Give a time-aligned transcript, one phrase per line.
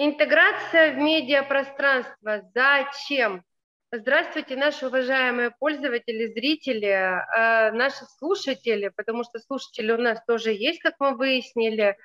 [0.00, 2.48] Интеграция в медиапространство.
[2.54, 3.42] Зачем?
[3.90, 10.80] Здравствуйте, наши уважаемые пользователи, зрители, э, наши слушатели, потому что слушатели у нас тоже есть,
[10.82, 11.96] как мы выяснили.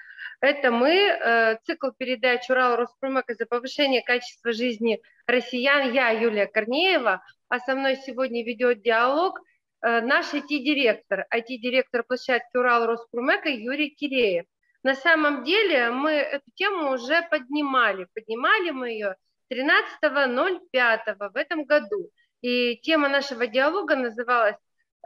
[0.42, 5.94] Это мы, э, цикл передач Урал Роспромека за повышение качества жизни россиян.
[5.94, 9.40] Я, Юлия Корнеева, а со мной сегодня ведет диалог
[9.84, 14.46] э, наш IT-директор, IT-директор площадки Урал Роспромека Юрий Киреев.
[14.84, 18.08] На самом деле мы эту тему уже поднимали.
[18.14, 19.16] Поднимали мы ее
[19.52, 22.10] 13.05 в этом году.
[22.42, 24.58] И тема нашего диалога называлась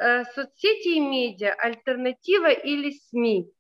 [0.02, 1.54] э, «Соцсети и медиа.
[1.54, 3.52] Альтернатива или СМИ?».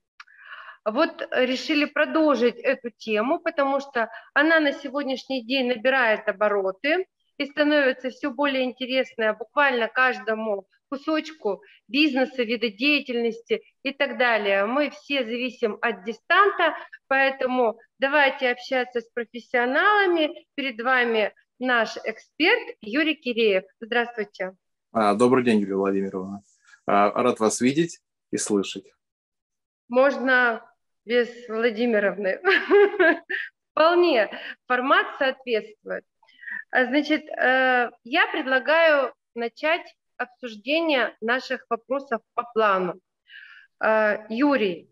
[0.85, 7.05] Вот решили продолжить эту тему, потому что она на сегодняшний день набирает обороты
[7.37, 14.65] и становится все более интересной буквально каждому кусочку бизнеса, вида деятельности и так далее.
[14.65, 16.75] Мы все зависим от дистанта,
[17.07, 20.45] поэтому давайте общаться с профессионалами.
[20.55, 23.63] Перед вами наш эксперт Юрий Киреев.
[23.79, 24.55] Здравствуйте.
[24.91, 26.41] А, добрый день, Юлия Владимировна.
[26.85, 27.99] А, рад вас видеть
[28.31, 28.85] и слышать.
[29.89, 30.63] Можно
[31.05, 32.39] без Владимировны.
[33.71, 34.29] Вполне.
[34.67, 36.03] Формат соответствует.
[36.71, 42.99] А, значит, э, я предлагаю начать обсуждение наших вопросов по плану.
[43.79, 44.89] А, Юрий,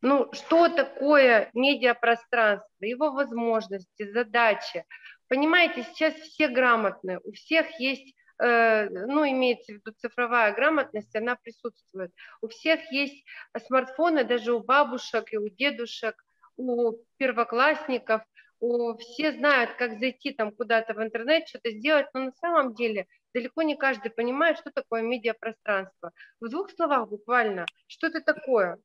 [0.00, 4.84] ну что такое медиапространство, его возможности, задачи?
[5.28, 11.36] Понимаете, сейчас все грамотные, у всех есть, э, ну имеется в виду цифровая грамотность, она
[11.36, 12.12] присутствует.
[12.42, 13.24] У всех есть
[13.66, 16.22] смартфоны, даже у бабушек и у дедушек,
[16.56, 18.22] у первоклассников,
[18.60, 23.06] у, все знают, как зайти там куда-то в интернет, что-то сделать, но на самом деле
[23.34, 26.12] далеко не каждый понимает, что такое медиапространство.
[26.40, 28.78] В двух словах буквально, что это такое?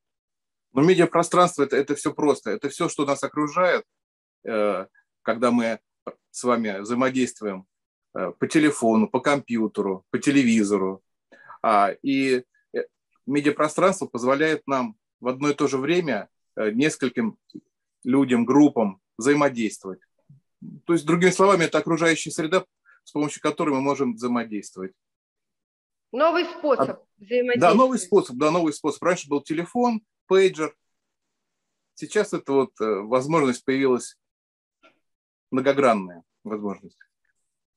[0.73, 2.51] Ну, медиапространство это, это все просто.
[2.51, 3.83] Это все, что нас окружает,
[4.45, 4.85] э,
[5.21, 5.79] когда мы
[6.31, 7.65] с вами взаимодействуем
[8.13, 11.01] э, по телефону, по компьютеру, по телевизору.
[11.63, 12.79] А, и э,
[13.25, 17.37] медиапространство позволяет нам в одно и то же время нескольким
[18.03, 19.99] людям, группам взаимодействовать.
[20.85, 22.65] То есть, другими словами, это окружающая среда,
[23.07, 24.91] с помощью которой мы можем взаимодействовать.
[26.11, 27.61] Новый способ взаимодействия.
[27.61, 29.01] Да, новый способ, да, новый способ.
[29.01, 30.75] Раньше был телефон, пейджер.
[31.93, 34.17] Сейчас эта вот э, возможность появилась
[35.51, 36.97] многогранная возможность.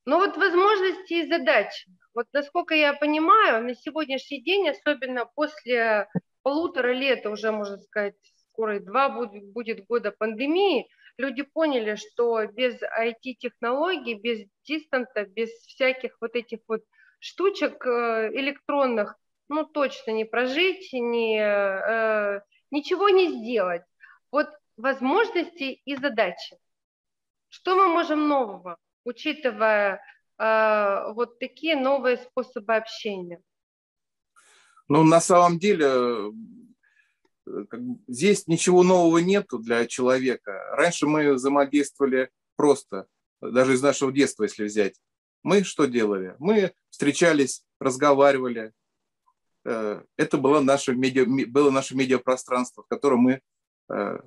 [0.05, 1.89] Ну вот возможности и задачи.
[2.13, 6.09] Вот насколько я понимаю, на сегодняшний день, особенно после
[6.43, 8.17] полутора лет, уже можно сказать,
[8.51, 10.89] скоро два будет, будет года пандемии,
[11.21, 16.83] люди поняли, что без IT-технологий, без дистанта, без всяких вот этих вот
[17.19, 19.17] штучек э, электронных,
[19.49, 23.83] ну, точно не прожить, не, э, ничего не сделать.
[24.33, 26.57] Вот возможности и задачи.
[27.49, 30.03] Что мы можем нового, учитывая
[30.39, 33.41] э, вот такие новые способы общения?
[34.89, 36.33] Ну, на самом деле,
[38.07, 40.53] здесь ничего нового нету для человека.
[40.73, 43.07] Раньше мы взаимодействовали просто,
[43.41, 45.01] даже из нашего детства, если взять.
[45.43, 46.37] Мы что делали?
[46.39, 48.73] Мы встречались, разговаривали.
[49.65, 53.41] Э, это было наше, медиа, было наше медиапространство, в котором мы
[53.89, 54.19] э,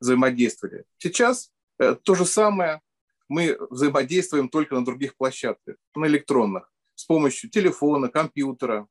[0.00, 0.84] взаимодействовали.
[0.98, 2.80] Сейчас э, то же самое.
[3.28, 8.86] Мы взаимодействуем только на других площадках, на электронных, с помощью телефона, компьютера,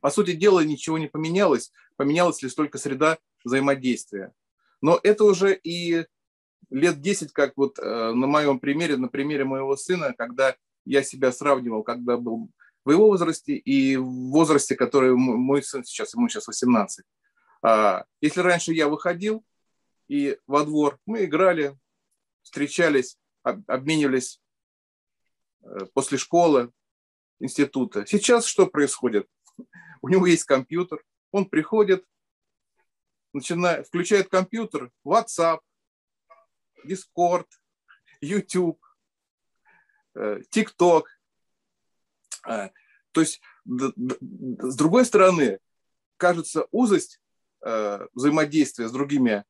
[0.00, 4.32] по сути дела, ничего не поменялось, поменялась лишь только среда взаимодействия.
[4.80, 6.06] Но это уже и
[6.70, 10.56] лет 10, как вот э, на моем примере, на примере моего сына, когда
[10.86, 12.48] я себя сравнивал, когда был
[12.86, 17.04] в его возрасте и в возрасте, который мой сын сейчас, ему сейчас 18.
[17.60, 19.44] А, если раньше я выходил
[20.08, 21.76] и во двор, мы играли,
[22.40, 24.40] встречались, обменивались
[25.64, 26.72] э, после школы,
[27.40, 28.06] института.
[28.06, 29.26] Сейчас что происходит?
[30.00, 32.04] у него есть компьютер, он приходит,
[33.32, 35.60] начинает, включает компьютер, WhatsApp,
[36.84, 37.46] Discord,
[38.20, 38.80] YouTube,
[40.14, 41.04] э, TikTok.
[42.48, 42.70] Э,
[43.12, 45.58] то есть, с другой стороны,
[46.16, 47.20] кажется, узость
[47.64, 49.44] э, взаимодействия с другими,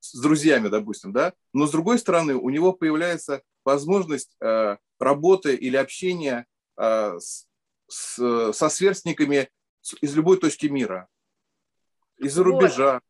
[0.00, 4.36] с друзьями, допустим, да, но с другой стороны, у него появляется возможность
[5.00, 6.46] работы или общения
[6.76, 7.48] с,
[7.88, 9.50] с, со сверстниками
[10.00, 11.08] из любой точки мира,
[12.18, 12.50] из-за вот.
[12.50, 13.00] рубежа.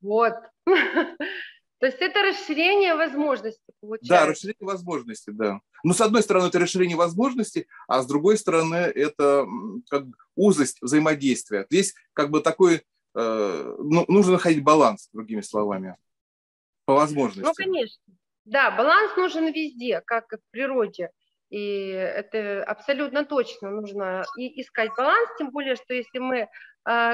[0.00, 0.34] Вот.
[0.66, 4.08] То есть это расширение возможностей получается.
[4.08, 5.60] Да, расширение возможностей, да.
[5.82, 9.44] Но с одной стороны это расширение возможностей, а с другой стороны это
[9.90, 10.04] как
[10.36, 11.66] узость взаимодействия.
[11.68, 12.84] Здесь как бы такой,
[13.16, 15.96] э, ну, нужно находить баланс, другими словами.
[16.84, 17.48] по возможности.
[17.48, 18.14] Ну, конечно.
[18.44, 21.10] Да, баланс нужен везде, как и в природе.
[21.52, 26.46] И это абсолютно точно нужно и искать баланс, тем более, что если мы э,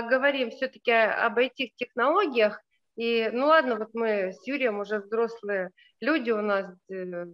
[0.09, 2.63] говорим все-таки об IT-технологиях,
[2.95, 5.71] и, ну ладно, вот мы с Юрием уже взрослые
[6.01, 7.25] люди, у нас э,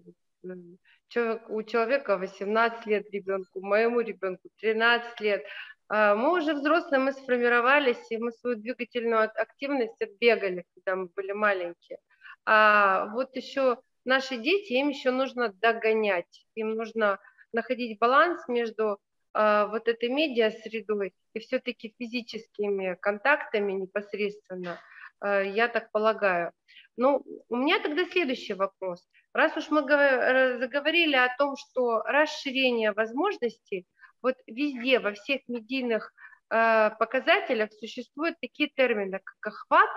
[1.08, 5.44] человек, у человека 18 лет ребенку, моему ребенку 13 лет,
[5.92, 11.32] э, мы уже взрослые, мы сформировались, и мы свою двигательную активность отбегали, когда мы были
[11.32, 11.98] маленькие.
[12.46, 17.18] А вот еще наши дети, им еще нужно догонять, им нужно
[17.52, 18.98] находить баланс между
[19.34, 24.80] э, вот этой медиа-средой и все-таки физическими контактами непосредственно,
[25.24, 26.52] э, я так полагаю.
[26.96, 29.06] Ну, у меня тогда следующий вопрос.
[29.32, 33.86] Раз уж мы заговорили о том, что расширение возможностей,
[34.22, 36.12] вот везде, во всех медийных
[36.50, 39.90] э, показателях существуют такие термины, как охват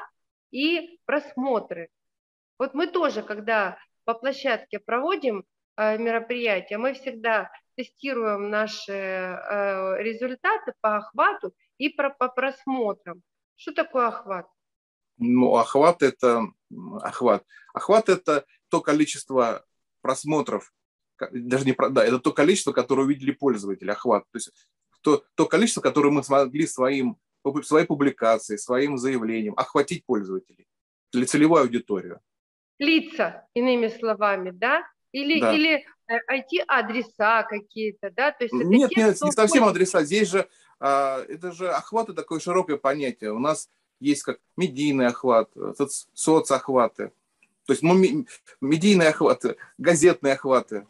[0.51, 1.89] и просмотры.
[2.57, 3.77] Вот мы тоже, когда
[4.07, 5.43] по площадке проводим
[5.75, 13.21] э, мероприятия, мы всегда тестируем наши э, результаты по охвату и по просмотрам.
[13.57, 14.47] Что такое охват?
[15.17, 16.47] Ну, охват это
[17.01, 17.43] охват.
[17.73, 19.65] Охват это то количество
[19.99, 20.73] просмотров,
[21.31, 24.23] даже не да, это то количество, которое увидели пользователи, охват.
[24.31, 24.53] То есть
[25.01, 27.17] то, то количество, которое мы смогли своим,
[27.63, 30.65] своей публикацией, своим заявлением охватить пользователей
[31.25, 32.21] целевую аудиторию
[32.79, 34.83] лица, иными словами, да?
[35.11, 35.53] Или, да.
[35.53, 38.31] или IT-адреса э, какие-то, да?
[38.31, 40.03] То есть это нет, те, нет, не совсем адреса.
[40.03, 40.47] Здесь же,
[40.79, 43.31] а, это же охваты такое широкое понятие.
[43.31, 43.69] У нас
[43.99, 47.11] есть как медийный охват, соц, соцохваты.
[47.65, 47.95] То есть ну,
[48.61, 50.87] медийные охваты, газетные охваты,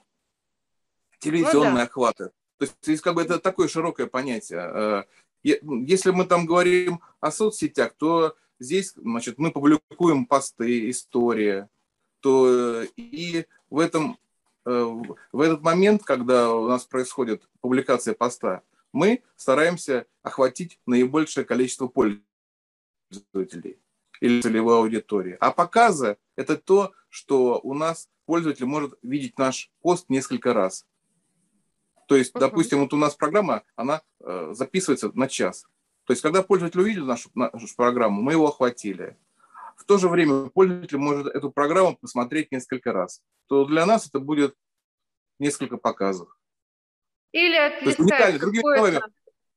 [1.19, 1.83] телевизионные ну, да.
[1.83, 2.31] охваты.
[2.57, 4.59] То есть, есть как бы это такое широкое понятие.
[4.59, 5.03] Э,
[5.43, 11.67] если мы там говорим о соцсетях, то здесь значит, мы публикуем посты, истории,
[12.19, 14.17] то э, и в этом
[14.65, 14.71] э,
[15.31, 23.79] в этот момент, когда у нас происходит публикация поста, мы стараемся охватить наибольшее количество пользователей
[24.19, 25.37] или целевой аудитории.
[25.39, 30.85] А показы– это то, что у нас пользователь может видеть наш пост несколько раз.
[32.07, 35.65] То есть, допустим, вот у нас программа, она э, записывается на час.
[36.05, 39.17] То есть, когда пользователь увидел нашу, нашу программу, мы его охватили
[39.77, 44.19] в то же время пользователь может эту программу посмотреть несколько раз, то для нас это
[44.19, 44.55] будет
[45.39, 46.27] несколько показов.
[47.31, 48.99] Или отлистать то есть,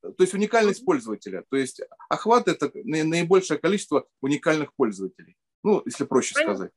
[0.01, 1.43] то есть уникальность пользователя.
[1.49, 5.35] То есть охват– это наибольшее количество уникальных пользователей.
[5.63, 6.55] Ну, если проще Понятно.
[6.55, 6.71] сказать.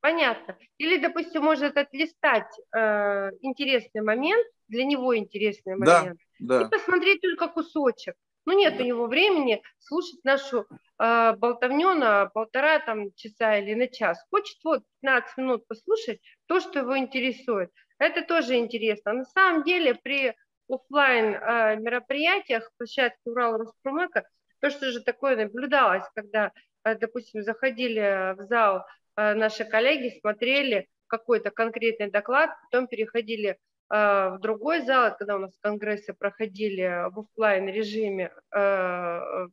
[0.00, 0.58] Понятно.
[0.78, 6.66] Или, допустим, может отлистать э, интересный момент, для него интересный момент, да, да.
[6.66, 8.14] и посмотреть только кусочек.
[8.46, 10.66] Ну, нет у него времени слушать нашу
[10.98, 14.24] э, болтовню на полтора там, часа или на час.
[14.30, 17.70] Хочет вот 15 минут послушать то, что его интересует.
[17.98, 19.12] Это тоже интересно.
[19.12, 20.34] На самом деле при
[20.68, 24.24] офлайн э, мероприятиях площадки Урал Роспромека
[24.60, 26.52] то, что же такое наблюдалось, когда,
[26.84, 28.84] э, допустим, заходили в зал
[29.16, 33.58] э, наши коллеги, смотрели какой-то конкретный доклад, потом переходили
[33.90, 39.48] в другой зал, когда у нас конгрессы проходили в офлайн режиме, э,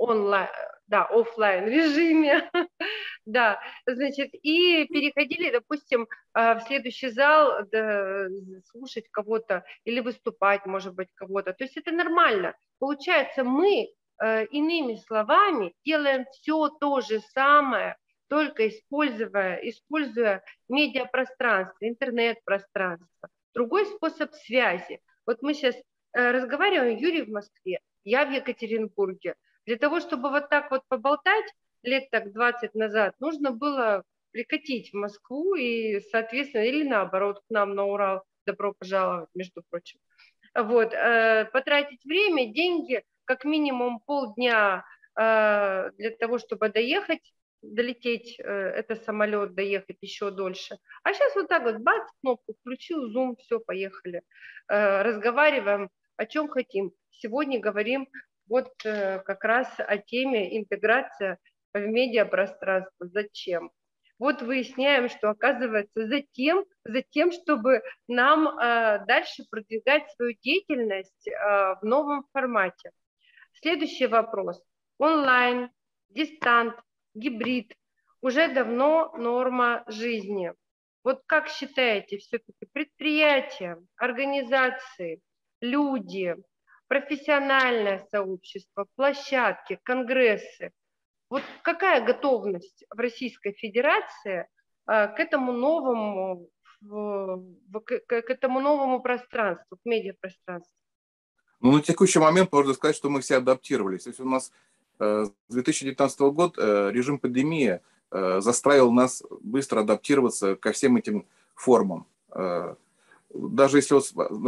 [0.00, 0.48] онлайн,
[0.86, 2.50] да, офлайн режиме,
[3.26, 8.26] да, значит, и переходили, допустим, э, в следующий зал да,
[8.70, 11.52] слушать кого-то или выступать, может быть, кого-то.
[11.52, 12.54] То есть это нормально.
[12.78, 13.88] Получается, мы
[14.22, 17.96] э, иными словами делаем все то же самое,
[18.28, 25.00] только используя, используя медиапространство, интернет-пространство другой способ связи.
[25.26, 25.74] Вот мы сейчас
[26.12, 29.34] э, разговариваем, Юрий в Москве, я в Екатеринбурге.
[29.66, 31.46] Для того, чтобы вот так вот поболтать,
[31.82, 37.74] лет так 20 назад, нужно было прикатить в Москву и, соответственно, или наоборот, к нам
[37.74, 39.98] на Урал, добро пожаловать, между прочим.
[40.54, 44.84] Вот, э, потратить время, деньги, как минимум полдня
[45.16, 50.78] э, для того, чтобы доехать долететь, э, это самолет, доехать еще дольше.
[51.02, 54.22] А сейчас вот так вот, бац, кнопку включил, зум, все, поехали.
[54.68, 56.92] Э, разговариваем о чем хотим.
[57.10, 58.08] Сегодня говорим
[58.48, 61.38] вот э, как раз о теме интеграция
[61.72, 63.06] в медиапространство.
[63.08, 63.70] Зачем?
[64.18, 68.54] Вот выясняем, что оказывается за тем, за тем чтобы нам
[69.06, 72.90] дальше продвигать свою деятельность в новом формате.
[73.62, 74.62] Следующий вопрос.
[74.98, 75.70] Онлайн,
[76.10, 76.74] дистант,
[77.14, 77.74] гибрид
[78.20, 80.52] уже давно норма жизни.
[81.02, 85.20] Вот как считаете, все-таки предприятия, организации,
[85.60, 86.36] люди,
[86.88, 90.72] профессиональное сообщество, площадки, конгрессы,
[91.30, 94.48] Вот какая готовность в Российской Федерации
[94.86, 96.48] а, к этому новому,
[96.82, 100.74] к этому новому пространству, к медиапространству?
[101.60, 104.04] Ну, на текущий момент можно сказать, что мы все адаптировались.
[104.04, 104.50] То есть у нас
[105.00, 107.80] с 2019 года э, режим пандемии
[108.10, 112.06] э, заставил нас быстро адаптироваться ко всем этим формам.
[113.32, 114.00] Даже если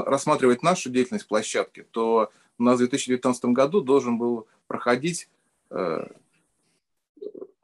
[0.09, 5.29] рассматривать нашу деятельность площадки, то у нас в 2019 году должен был проходить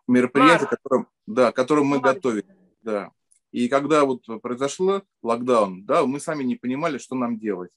[0.06, 2.46] мероприятие, которым, да, которым мы готовили.
[2.82, 3.12] Да.
[3.52, 7.70] И когда вот произошло локдаун, да, мы сами не понимали, что нам делать.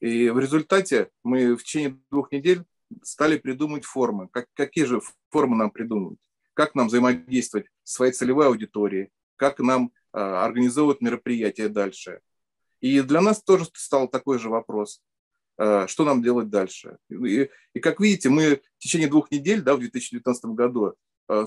[0.00, 2.64] И в результате мы в течение двух недель
[3.02, 4.28] стали придумывать формы.
[4.28, 6.18] Как, какие же формы нам придумывать?
[6.54, 9.10] Как нам взаимодействовать с своей целевой аудиторией?
[9.36, 12.20] Как нам э, организовывать мероприятия дальше?
[12.80, 15.02] И для нас тоже стал такой же вопрос.
[15.58, 16.98] Э, что нам делать дальше?
[17.10, 20.94] И, и как видите, мы в течение двух недель, да, в 2019 году,
[21.28, 21.46] э,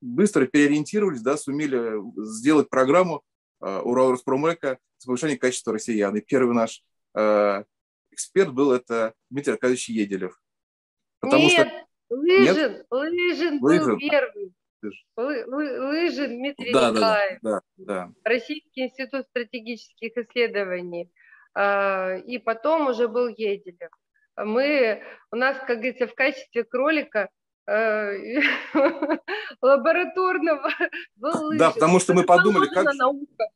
[0.00, 3.22] быстро переориентировались, да, сумели сделать программу
[3.60, 6.16] э, Урал Роспромека с повышением качества россиян.
[6.16, 6.82] И первый наш
[7.14, 7.64] э,
[8.10, 10.40] эксперт был это Дмитрий Аркадьевич Еделев.
[11.20, 11.88] Потому Нет, что...
[12.10, 12.86] Лыжин, Нет?
[12.90, 14.52] Лыжин, Лыжин был первый.
[15.16, 18.12] Лыжин Дмитрий да, Николаевич, да, да, да.
[18.24, 21.10] Российский институт стратегических исследований.
[21.54, 23.90] А, и потом уже был Еделев.
[24.36, 27.28] Мы, у нас, как говорится, в качестве кролика
[27.66, 28.40] э,
[29.60, 30.70] лабораторного
[31.16, 31.58] был Лыжин.
[31.58, 32.94] Да, потому что мы подумали, как...
[32.94, 33.48] Наука.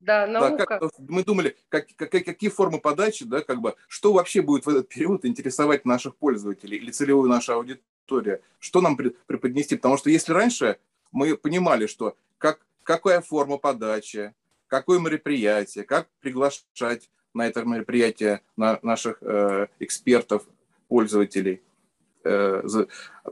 [0.00, 0.66] Да, наука.
[0.68, 4.66] Да, как, мы думали, как, как, какие формы подачи, да, как бы, что вообще будет
[4.66, 10.10] в этот период интересовать наших пользователей или целевую нашу аудиторию, что нам преподнести, потому что
[10.10, 10.78] если раньше
[11.12, 14.34] мы понимали, что как, какая форма подачи,
[14.66, 20.46] какое мероприятие, как приглашать на это мероприятие на наших э, экспертов,
[20.88, 21.62] пользователей,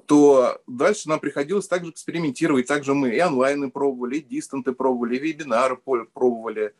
[0.06, 2.66] то дальше нам приходилось также экспериментировать.
[2.66, 6.74] Также мы и онлайны пробовали, и дистанты пробовали, и вебинары пробовали.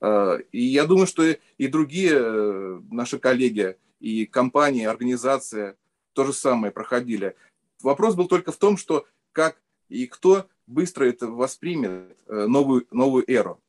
[0.00, 5.76] Э, и я думаю, что и другие э, наши коллеги, и компании, организации
[6.12, 7.36] то же самое проходили.
[7.82, 13.60] Вопрос был только в том, что как и кто быстро это воспримет, новую, новую эру.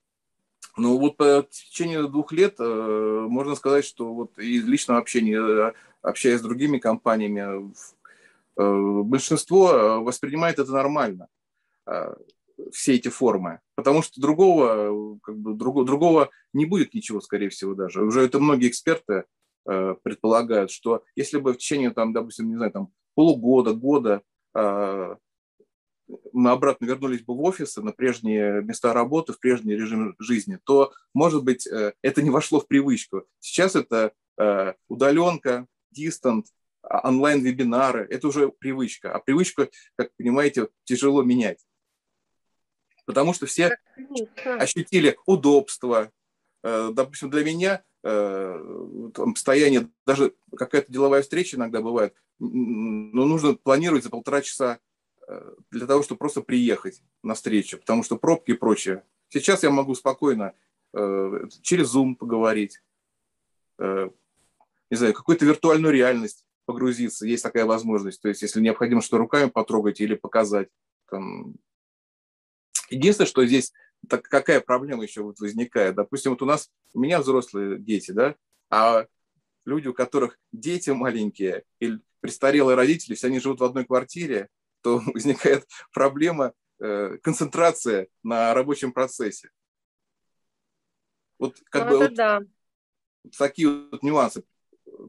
[0.76, 6.44] Ну вот по течение двух лет можно сказать, что вот из личного общения общаясь с
[6.44, 7.72] другими компаниями,
[8.58, 11.28] э, большинство э, воспринимает это нормально,
[11.86, 12.14] э,
[12.72, 17.74] все эти формы, потому что другого, как бы, другого, другого не будет ничего, скорее всего,
[17.74, 18.04] даже.
[18.04, 19.24] Уже это многие эксперты
[19.66, 26.86] предполагают, что если бы в течение, там, допустим, не знаю, там, полугода, года мы обратно
[26.86, 31.68] вернулись бы в офисы, на прежние места работы, в прежний режим жизни, то, может быть,
[32.02, 33.24] это не вошло в привычку.
[33.40, 34.14] Сейчас это
[34.88, 36.48] удаленка, дистант,
[36.82, 39.14] а, онлайн-вебинары, это уже привычка.
[39.14, 41.66] А привычку, как понимаете, тяжело менять.
[43.06, 43.78] Потому что все
[44.46, 46.12] ощутили удобство.
[46.64, 53.56] Э, допустим, для меня э, там, стояние, даже какая-то деловая встреча иногда бывает, но нужно
[53.56, 54.80] планировать за полтора часа
[55.28, 59.04] э, для того, чтобы просто приехать на встречу, потому что пробки и прочее.
[59.30, 60.54] Сейчас я могу спокойно
[61.62, 62.82] через Zoom поговорить,
[64.90, 68.22] не знаю, какую-то виртуальную реальность погрузиться, есть такая возможность.
[68.22, 70.70] То есть, если необходимо что руками потрогать или показать.
[71.10, 71.56] Там...
[72.90, 73.74] Единственное, что здесь
[74.08, 75.96] так какая проблема еще вот возникает?
[75.96, 78.36] Допустим, вот у нас, у меня взрослые дети, да,
[78.70, 79.08] а
[79.66, 84.50] люди, у которых дети маленькие или престарелые родители, все они живут в одной квартире,
[84.82, 89.50] то возникает проблема э, концентрация на рабочем процессе.
[91.38, 92.42] Вот как ну, бы вот, да.
[93.38, 94.44] такие вот нюансы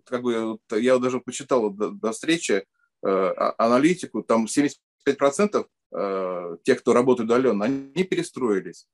[0.05, 2.65] как бы я даже почитал до, до встречи э,
[3.03, 8.89] а, аналитику, там 75% э, тех, кто работает удаленно, они перестроились.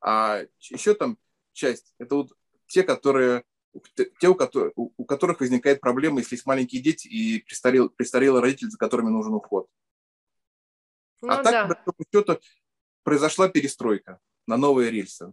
[0.00, 1.18] А еще там
[1.52, 2.32] часть, это вот
[2.66, 3.44] те, которые
[4.18, 8.70] те, у которых, у которых возникает проблема, если есть маленькие дети и престарел, престарелый родитель,
[8.70, 9.68] за которыми нужен уход.
[11.22, 11.74] А ну, а так, да.
[11.74, 12.40] по счету,
[13.04, 15.32] произошла перестройка на новые рельсы.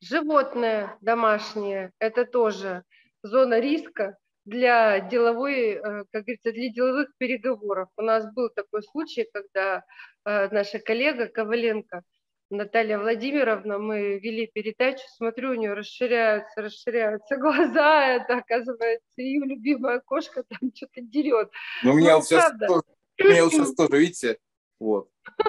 [0.00, 2.84] Животные домашние, это тоже
[3.22, 7.88] зона риска для деловой, э, как говорится, для деловых переговоров.
[7.96, 9.84] У нас был такой случай, когда
[10.24, 12.02] э, наша коллега Коваленко
[12.50, 20.00] Наталья Владимировна, мы вели передачу, смотрю, у нее расширяются, расширяются глаза, это, оказывается, ее любимая
[20.00, 21.50] кошка там что-то дерет.
[21.82, 22.82] Ну, у меня, ну, сейчас, тоже,
[23.20, 24.38] у меня вот сейчас тоже, видите,
[24.80, 25.10] вот.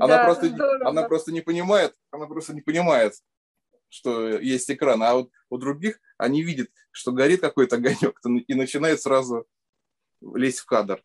[0.00, 3.14] Она, да, просто, она просто не понимает, она просто не понимает,
[3.88, 9.00] что есть экран, а вот у других они видят, что горит какой-то огонек и начинают
[9.00, 9.46] сразу
[10.20, 11.02] лезть в кадр.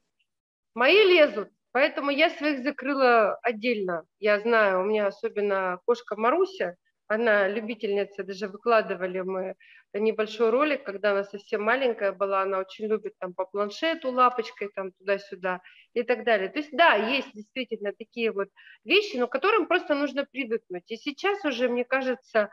[0.73, 4.05] Мои лезут, Поэтому я своих закрыла отдельно.
[4.19, 9.55] Я знаю, у меня особенно кошка Маруся, она любительница, даже выкладывали мы
[9.93, 14.91] небольшой ролик, когда она совсем маленькая была, она очень любит там по планшету лапочкой там
[14.91, 15.61] туда-сюда
[15.93, 16.49] и так далее.
[16.49, 18.49] То есть да, есть действительно такие вот
[18.83, 20.89] вещи, но которым просто нужно привыкнуть.
[20.91, 22.51] И сейчас уже, мне кажется,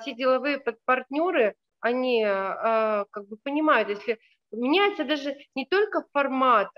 [0.00, 4.18] все деловые партнеры, они э, как бы понимают, если
[4.52, 6.68] меняется даже не только формат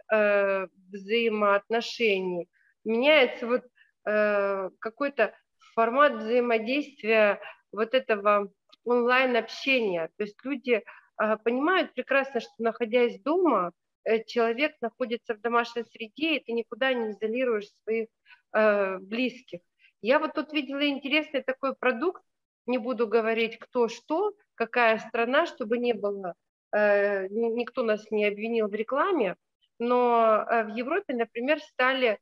[0.91, 2.49] взаимоотношений,
[2.85, 3.65] меняется вот
[4.79, 5.35] какой-то
[5.75, 7.39] формат взаимодействия
[7.73, 8.51] вот этого
[8.85, 10.09] онлайн-общения.
[10.17, 10.83] То есть люди
[11.17, 13.73] а, понимают прекрасно, что находясь дома,
[14.05, 18.09] э, человек находится в домашней среде, и ты никуда не изолируешь своих
[19.03, 19.61] близких.
[20.01, 22.23] Я вот тут видела интересный такой продукт,
[22.67, 26.35] не буду говорить кто что, какая страна, чтобы не было,
[26.73, 29.37] э, никто нас не обвинил в рекламе,
[29.79, 32.19] но в Европе, например, стали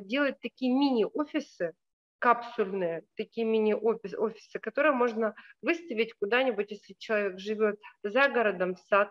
[0.00, 1.74] делать такие мини-офисы,
[2.18, 9.08] капсульные, такие мини-офисы, которые можно выставить куда-нибудь, если человек живет за городом, в сад,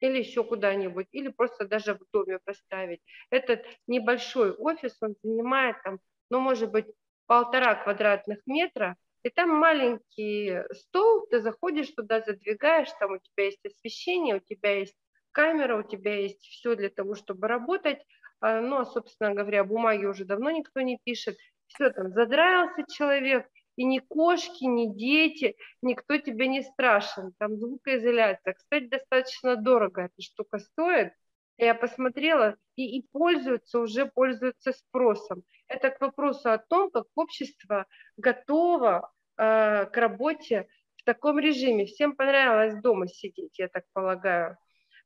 [0.00, 3.00] или еще куда-нибудь, или просто даже в доме поставить.
[3.30, 5.98] Этот небольшой офис, он занимает там,
[6.30, 6.86] ну, может быть,
[7.26, 13.64] полтора квадратных метра, и там маленький стол, ты заходишь туда, задвигаешь, там у тебя есть
[13.64, 14.96] освещение, у тебя есть
[15.32, 17.98] камера, у тебя есть все для того, чтобы работать.
[18.40, 21.36] А, ну, а, собственно говоря, бумаги уже давно никто не пишет.
[21.66, 23.46] Все там, задраился человек,
[23.76, 27.32] и ни кошки, ни дети, никто тебе не страшен.
[27.38, 28.54] Там звукоизоляция.
[28.54, 31.12] Кстати, достаточно дорого эта штука стоит.
[31.58, 35.42] Я посмотрела, и, и пользуются, уже пользуются спросом.
[35.68, 41.84] Это к вопросу о том, как общество готово э, к работе в таком режиме.
[41.84, 44.56] Всем понравилось дома сидеть, я так полагаю.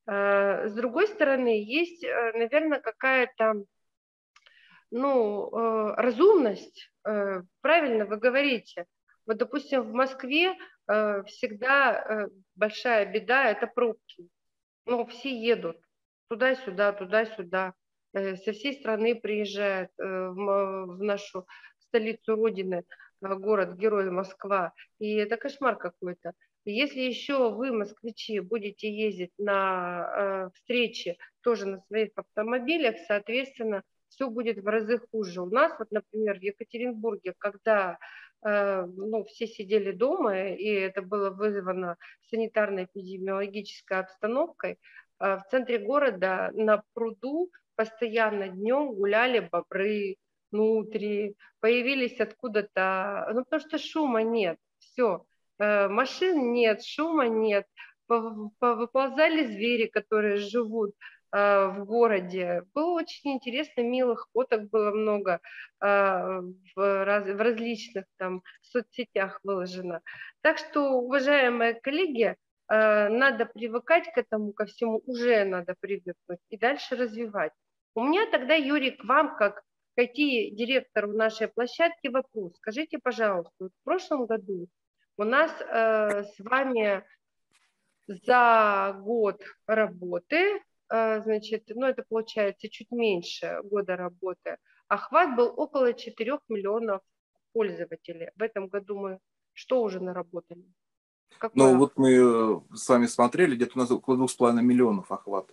[0.07, 3.65] Э, с другой стороны, есть, э, наверное, какая-то
[4.95, 5.49] ну,
[5.97, 6.93] разумность,
[7.63, 8.85] правильно вы говорите.
[9.25, 10.55] Вот, допустим, в Москве
[10.87, 14.29] всегда большая беда– это пробки.
[14.85, 15.79] Ну, все едут
[16.29, 17.73] туда-сюда, туда-сюда.
[18.13, 21.47] Со всей страны приезжают в нашу
[21.79, 22.85] столицу Родины,
[23.21, 24.73] город-герой Москва.
[24.99, 26.33] И это кошмар какой-то.
[26.65, 34.59] Если еще вы, москвичи, будете ездить на встречи тоже на своих автомобилях, соответственно, все будет
[34.59, 35.43] в разы хуже.
[35.43, 37.99] У нас, вот, например, в Екатеринбурге, когда
[38.45, 41.97] э, ну, все сидели дома, и это было вызвано
[42.31, 50.17] санитарно-эпидемиологической обстановкой, э, в центре города на пруду постоянно днем гуляли бобры,
[50.51, 55.25] нутри, появились откуда-то, ну потому что шума нет, все,
[55.59, 57.67] э, машин нет, шума нет,
[58.09, 60.95] выползали звери, которые живут
[61.31, 62.65] а, в городе.
[62.75, 65.41] Было очень интересно, милых фоток было много
[65.81, 66.43] а,
[66.77, 70.03] в, раз, в различных там соцсетях выложено.
[70.43, 72.37] Так что, уважаемые коллеги,
[72.75, 77.53] надо привыкать к этому, ко всему, уже надо привыкнуть и дальше развивать.
[77.95, 79.63] У меня тогда, Юрий, к вам, как
[79.95, 82.57] какие директору нашей площадки, вопрос.
[82.57, 84.69] Скажите, пожалуйста, в прошлом году
[85.19, 87.05] у нас э, с вами
[88.07, 94.59] за год работы а, значит, ну это получается чуть меньше года работы,
[94.89, 97.01] охват был около 4 миллионов
[97.55, 98.29] пользователей.
[98.37, 99.19] В этом году мы
[99.55, 100.67] что уже наработали?
[101.39, 105.47] Какой ну, вот мы э, с вами смотрели, где-то у нас около 2,5 миллионов охват.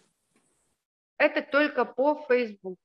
[1.17, 2.77] Это только по Facebook.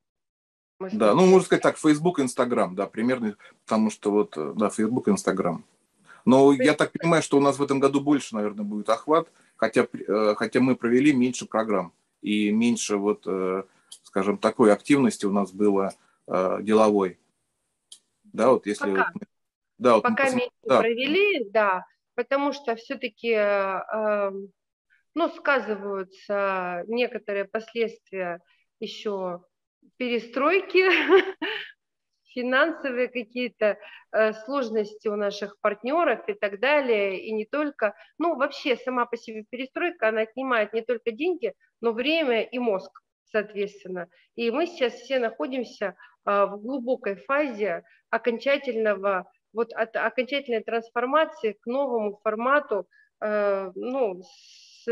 [0.79, 5.09] Да, ну, можно сказать так, Facebook, Instagram, да, примерно, потому что вот, э, да, Facebook,
[5.09, 5.65] Instagram.
[6.25, 6.67] Но Facebook.
[6.67, 10.35] я так понимаю, что у нас в этом году больше, наверное, будет охват, хотя, э,
[10.37, 13.27] хотя мы провели меньше программ и меньше вот,
[14.03, 15.93] скажем, такой активности у нас было
[16.27, 17.19] деловой.
[18.35, 19.23] Да, вот если Пока, вот,
[19.79, 20.79] да, вот Пока посмотри, меньше да.
[20.81, 24.31] провели, да, потому что все-таки э,
[25.15, 28.41] ну, сказываются некоторые последствия
[28.81, 29.45] еще
[29.97, 30.85] перестройки
[32.35, 33.79] финансовые какие-то
[34.13, 39.17] э, сложности у наших партнеров и так далее, и не только, ну, вообще сама по
[39.17, 42.91] себе перестройка, она отнимает не только деньги, но время и мозг,
[43.31, 44.09] соответственно.
[44.35, 45.97] И мы сейчас все находимся
[46.27, 52.87] э, в глубокой фазе окончательного, вот от окончательной трансформации к новому формату,
[53.23, 54.85] э, ну, с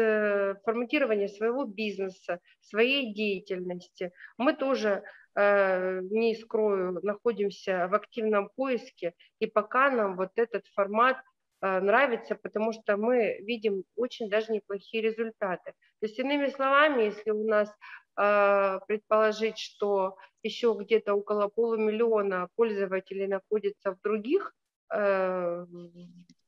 [0.64, 4.10] форматирования своего бизнеса, своей деятельности.
[4.38, 5.02] Мы тоже
[5.34, 11.16] Э, не скрою, находимся в активном поиске, и пока нам вот этот формат
[11.62, 15.72] э, нравится, потому что мы видим очень даже неплохие результаты.
[16.00, 17.72] То есть, иными словами, если у нас э,
[18.14, 24.52] предположить, что еще где-то около полумиллиона пользователей находится в других
[24.92, 25.66] э,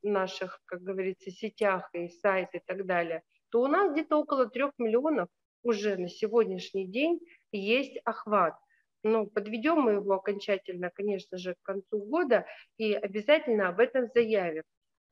[0.03, 4.73] наших, как говорится, сетях и сайт и так далее, то у нас где-то около трех
[4.79, 5.29] миллионов
[5.63, 7.21] уже на сегодняшний день
[7.53, 8.55] есть охват.
[9.03, 12.47] Но подведем мы его окончательно, конечно же, к концу года
[12.79, 14.63] и обязательно об этом заявим.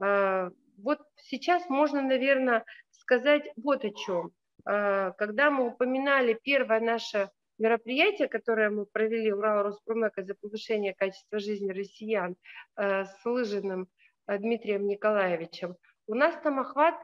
[0.00, 4.32] А, вот сейчас можно, наверное, сказать вот о чем.
[4.64, 11.38] А, когда мы упоминали первое наше мероприятие, которое мы провели Урал Роспромека за повышение качества
[11.38, 12.36] жизни россиян
[12.76, 13.88] а, с Лыжиным
[14.26, 16.94] Дмитрием Николаевичем, у нас там охват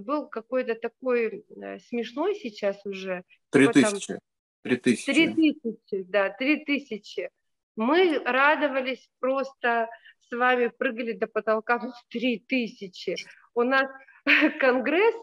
[0.00, 3.24] был какой-то такой э, смешной сейчас уже.
[3.50, 4.18] Три тысячи.
[4.62, 5.12] Три тысячи.
[5.12, 7.30] Три тысячи, да, три тысячи.
[7.76, 9.88] Мы радовались просто
[10.20, 13.16] с вами, прыгали до потолка в три тысячи.
[13.54, 13.88] У нас
[14.60, 15.14] конгресс,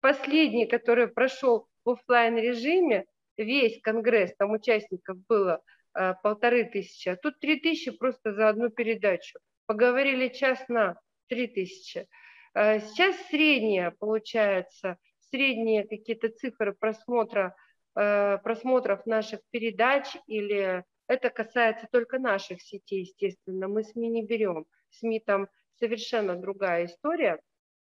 [0.00, 5.62] последний, который прошел в офлайн режиме, весь конгресс, там участников было
[5.94, 9.38] э, полторы тысячи, а тут три тысячи просто за одну передачу.
[9.66, 12.06] Поговорили час на три тысячи.
[12.54, 14.98] Э, сейчас средняя, получается,
[15.30, 17.54] средние какие-то цифры просмотра,
[17.96, 24.66] э, просмотров наших передач или это касается только наших сетей, естественно, мы СМИ не берем.
[24.90, 25.48] СМИ там
[25.80, 27.40] совершенно другая история.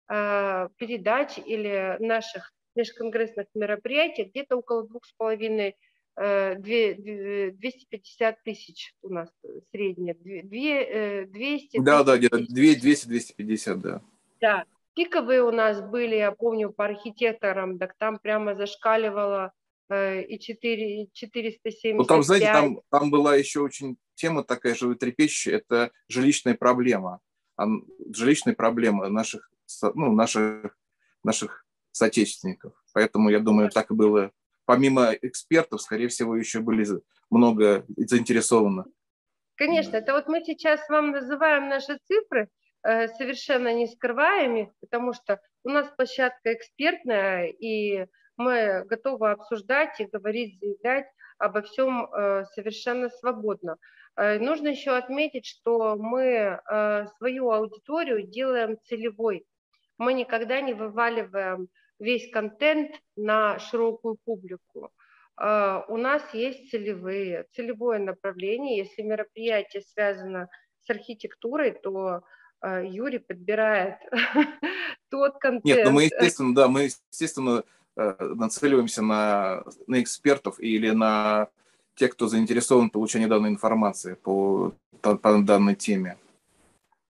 [0.09, 5.75] Э, передач или наших межконгрессных мероприятий где-то около двух с половиной
[6.15, 9.29] 250 тысяч у нас
[9.71, 14.01] средняя, 200 Да, да, где-то 200-250, да.
[14.41, 14.65] Да,
[14.95, 19.51] пиковые у нас были, я помню, по архитекторам, так там прямо зашкаливало
[19.89, 21.95] э, и 4, 475.
[21.95, 27.19] Ну, там, знаете, там, там была еще очень тема такая животрепещущая, это жилищная проблема.
[28.11, 29.51] Жилищная проблема наших,
[29.95, 30.77] ну, наших,
[31.23, 32.73] наших соотечественников.
[32.93, 34.31] Поэтому, я думаю, так и было.
[34.65, 36.85] Помимо экспертов, скорее всего, еще были
[37.29, 38.85] много заинтересованы.
[39.55, 42.49] Конечно, это вот мы сейчас вам называем наши цифры,
[42.87, 48.05] Э, совершенно не скрываем их, потому что у нас площадка экспертная, и
[48.37, 53.75] мы готовы обсуждать и говорить, заявлять обо всем э, совершенно свободно.
[54.15, 56.61] Э, нужно еще отметить, что мы
[57.17, 59.45] свою аудиторию делаем целевой.
[59.97, 64.91] Мы никогда не вываливаем весь контент на широкую публику.
[65.39, 68.77] У нас есть целевые, целевое направление.
[68.77, 70.49] Если мероприятие связано
[70.81, 72.23] с архитектурой, то
[72.59, 73.97] а, Юрий подбирает
[75.09, 75.65] тот контент.
[75.65, 77.63] Нет, ну мы, естественно, да, мы, естественно,
[77.95, 81.49] э, нацеливаемся на, на экспертов или на
[81.95, 86.17] тех, кто заинтересован в получении данной информации по, по данной теме.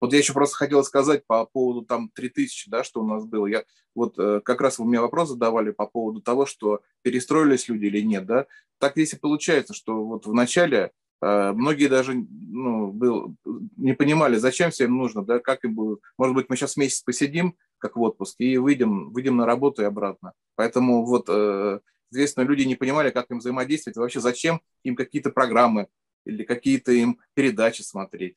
[0.00, 3.46] Вот я еще просто хотел сказать по поводу там 3000, да, что у нас было.
[3.46, 7.86] Я вот э, как раз вы мне вопрос задавали по поводу того, что перестроились люди
[7.86, 8.46] или нет, да.
[8.78, 13.34] Так если получается, что вот в начале а, многие даже ну, был,
[13.76, 16.00] не понимали, зачем всем нужно, да, как им будет.
[16.16, 19.86] Может быть, мы сейчас месяц посидим, как в отпуске, и выйдем, выйдем на работу и
[19.86, 20.32] обратно.
[20.54, 21.80] Поэтому вот, э,
[22.10, 25.88] известно, люди не понимали, как им взаимодействовать, вообще зачем им какие-то программы
[26.24, 28.36] или какие-то им передачи смотреть.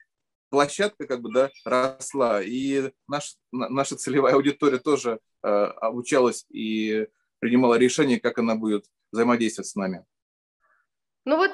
[0.51, 7.07] Площадка как бы, да, росла, и наш, наша целевая аудитория тоже э, обучалась и
[7.39, 10.05] принимала решение, как она будет взаимодействовать с нами.
[11.25, 11.51] Ну вот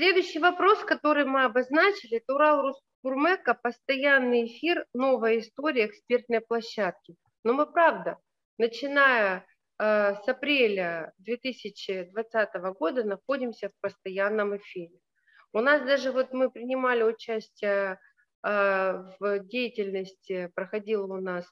[0.00, 2.62] Следующий вопрос, который мы обозначили, это Урал
[3.02, 7.16] Русгурмека, постоянный эфир, новая история экспертной площадки.
[7.44, 8.16] Но мы правда,
[8.56, 9.44] начиная
[9.78, 14.96] э, с апреля 2020 года находимся в постоянном эфире.
[15.52, 17.98] У нас даже вот мы принимали участие
[18.42, 21.44] в деятельности, проходила у нас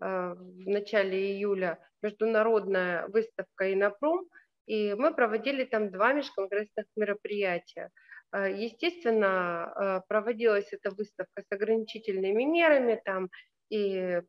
[0.00, 4.26] э, в начале июля международная выставка «Инопром»,
[4.66, 7.90] и мы проводили там два межконгрессных мероприятия.
[8.30, 13.28] А, естественно, проводилась эта выставка с ограничительными мерами, там
[13.68, 14.20] и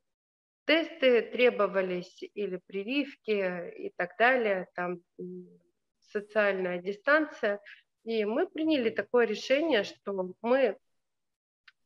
[0.65, 5.01] тесты требовались, или прививки и так далее, там
[5.99, 7.59] социальная дистанция.
[8.03, 10.77] И мы приняли такое решение, что мы,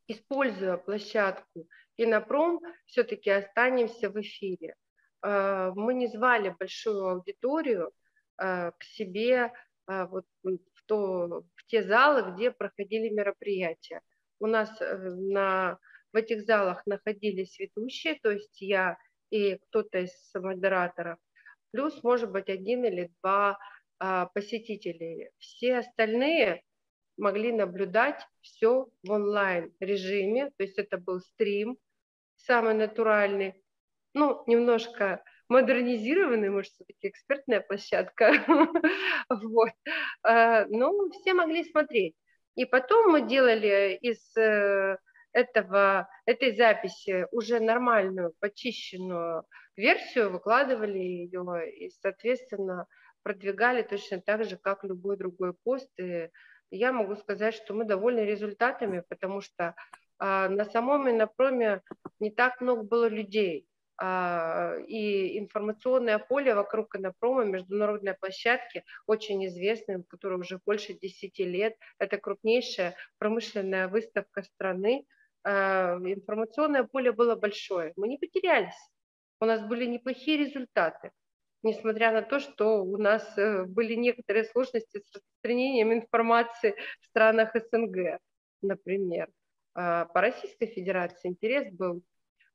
[0.08, 1.68] используя площадку
[1.98, 4.76] Инопром, все-таки останемся в эфире.
[5.22, 7.92] А, мы не звали большую аудиторию,
[8.40, 9.52] Э, к себе
[9.88, 14.02] э, вот в, то, в те залы, где проходили мероприятия.
[14.40, 15.80] У нас э, на,
[16.14, 18.98] в этих залах находились ведущие, то есть я
[19.32, 21.18] и кто-то из модераторов,
[21.72, 23.58] плюс, может быть, один или два
[24.00, 25.32] а, посетителей.
[25.40, 26.64] Все остальные
[27.18, 31.78] могли наблюдать все в онлайн режиме, то есть это был стрим,
[32.36, 33.62] самый натуральный,
[34.14, 38.32] ну, немножко модернизированный, может, все-таки экспертная площадка.
[39.30, 39.70] вот.
[40.24, 42.16] А, ну, все могли смотреть.
[42.56, 44.98] И потом мы делали из э,
[45.32, 49.44] этого, этой записи уже нормальную, почищенную
[49.76, 52.88] версию, выкладывали ее и, соответственно,
[53.24, 55.92] продвигали точно так же, как любой другой пост.
[56.00, 56.30] И
[56.72, 59.76] я могу сказать, что мы довольны результатами, потому что
[60.20, 61.82] а, на самом Инопроме
[62.20, 63.68] не так много было людей.
[64.00, 71.76] А, и информационное поле вокруг Инопрома, международной площадки, очень известной, которая уже больше 10 лет.
[71.98, 75.06] Это крупнейшая промышленная выставка страны.
[75.44, 77.94] А, информационное поле было большое.
[77.96, 78.92] Мы не потерялись.
[79.40, 81.12] У нас были неплохие результаты
[81.68, 87.52] несмотря на то, что у нас э, были некоторые сложности с распространением информации в странах
[87.54, 88.20] СНГ,
[88.62, 89.30] например.
[89.76, 92.02] А, по Российской Федерации интерес был.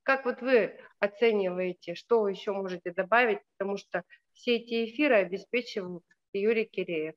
[0.02, 6.02] Как вот вы оцениваете, что вы еще можете добавить, потому что все эти эфиры обеспечивал
[6.32, 7.14] Юрий Киреев.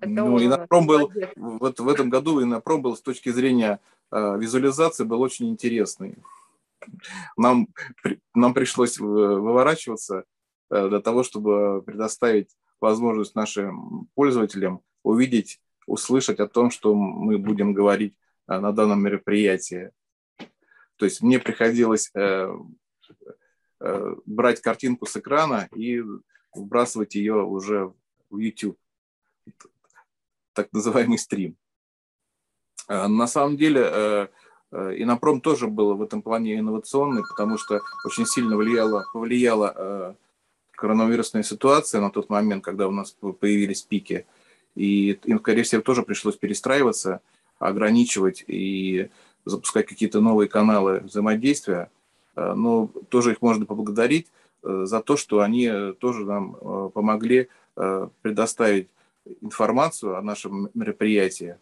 [0.00, 3.80] Это ну, Инопром был, вот в этом году Инопром был с точки зрения
[4.12, 6.16] э, визуализации был очень интересный.
[7.36, 7.68] Нам,
[8.34, 10.22] нам пришлось выворачиваться э,
[10.70, 12.50] для того, чтобы предоставить
[12.80, 18.14] возможность нашим пользователям увидеть, услышать о том, что мы будем говорить
[18.46, 19.90] Э, на данном мероприятии.
[20.96, 22.54] То есть мне приходилось э,
[23.80, 26.02] э, брать картинку с экрана и
[26.54, 27.92] вбрасывать ее уже
[28.30, 28.78] в YouTube,
[30.52, 31.56] так называемый стрим.
[32.86, 34.30] На самом деле
[34.70, 40.16] Инопром тоже был в этом плане инновационный, потому что очень сильно влияла, повлияла
[40.76, 44.26] коронавирусная ситуация на тот момент, когда у нас появились пики.
[44.74, 47.20] И им, скорее всего, тоже пришлось перестраиваться–
[47.58, 49.10] ограничивать и
[49.44, 51.90] запускать какие-то новые каналы взаимодействия,
[52.36, 54.28] э, но тоже их можно поблагодарить
[54.62, 57.48] э, за то, что они тоже нам э, помогли
[58.22, 58.86] предоставить
[59.40, 61.56] информацию о нашем мероприятии,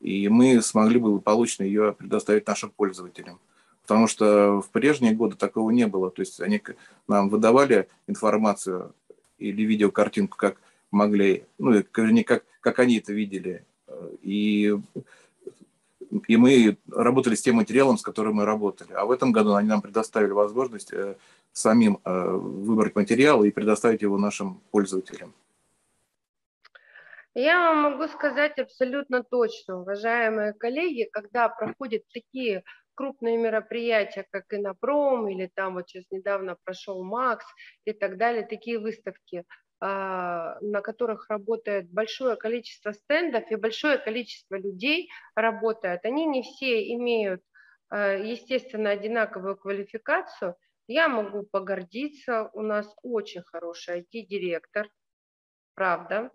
[0.00, 3.38] и мы смогли бы получно ее предоставить нашим пользователям.
[3.82, 6.10] Потому что в прежние годы такого не было.
[6.10, 6.62] То есть они
[7.08, 8.94] нам выдавали информацию
[9.38, 10.56] или видеокартинку, как
[10.90, 13.64] могли, ну, не как, как они это видели.
[14.22, 14.74] И
[16.28, 18.92] и мы работали с тем материалом, с которым мы работали.
[18.92, 21.16] А в этом году они нам предоставили возможность э,
[21.52, 25.32] самим э, выбрать материал и предоставить его нашим пользователям.
[27.34, 32.62] Я вам могу сказать абсолютно точно, уважаемые коллеги, когда проходят такие
[32.94, 37.46] крупные мероприятия, как Инопром, или там вот сейчас недавно прошел Макс
[37.84, 39.44] и так далее, такие выставки–
[39.84, 46.88] а, на которых работает большое количество стендов и большое количество людей работает, они не все
[46.94, 47.42] имеют,
[47.90, 50.54] а, естественно, одинаковую квалификацию.
[50.86, 54.88] Я могу погордиться, у нас очень хороший IT-директор,
[55.74, 56.30] правда.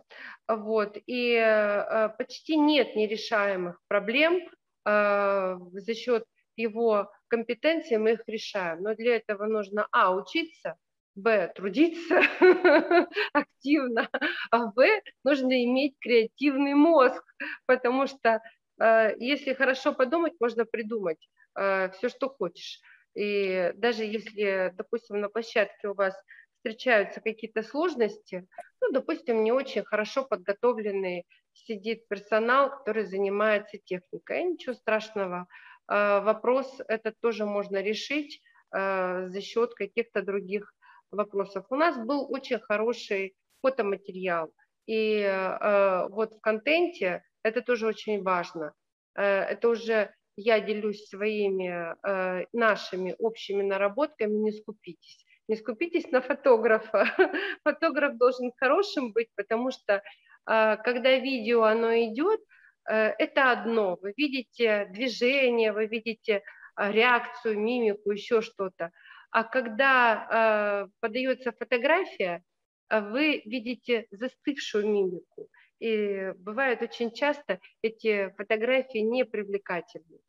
[0.49, 4.41] Вот, и а, почти нет нерешаемых проблем
[4.83, 6.25] за счет
[6.57, 8.83] его компетенции мы их решаем.
[8.83, 10.75] Но для этого нужно, а, учиться–
[11.17, 12.21] Б, трудиться
[13.33, 14.07] активно,
[14.51, 14.87] а В,
[15.23, 17.23] нужно иметь креативный мозг,
[17.65, 18.39] потому что
[18.79, 21.17] э, если хорошо подумать, можно придумать
[21.55, 22.79] э, все, что хочешь.
[23.15, 26.13] И даже если, допустим, на площадке у вас
[26.57, 28.47] встречаются какие-то сложности,
[28.79, 35.47] ну, допустим, не очень хорошо подготовленный сидит персонал, который занимается техникой, ничего страшного.
[35.89, 40.73] Э, вопрос этот тоже можно решить за счет каких-то других
[41.11, 41.65] вопросов.
[41.69, 44.51] У нас был очень хороший фотоматериал.
[44.85, 48.73] И э, вот в контенте это тоже очень важно.
[49.15, 55.25] Э, это уже я делюсь своими э, нашими общими наработками, не скупитесь.
[55.47, 57.05] Не скупитесь на фотографа.
[57.63, 60.01] Фотограф должен хорошим быть, потому что э,
[60.45, 62.45] когда видео оно идет, э,
[62.93, 63.97] это одно.
[64.01, 66.43] Вы видите движение, вы видите
[66.77, 68.91] э, реакцию, мимику, еще что-то.
[69.31, 72.43] А когда э, подается фотография,
[72.89, 75.49] а вы видите застывшую мимику.
[75.79, 80.19] И бывает очень часто эти фотографии не привлекательны.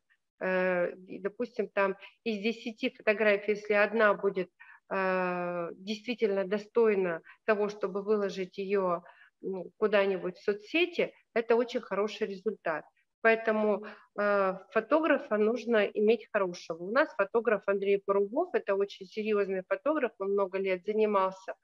[0.41, 4.49] Э, допустим, там из 10 фотографий, если одна будет
[4.89, 9.03] э, действительно достойна того, чтобы выложить ее
[9.41, 12.85] ну, куда-нибудь в соцсети, это очень хороший результат.
[13.21, 13.85] Поэтому
[14.17, 16.83] э, фотографа нужно иметь хорошего.
[16.83, 21.55] У нас фотограф Андрей Порубов, это очень серьезный фотограф, он много лет занимался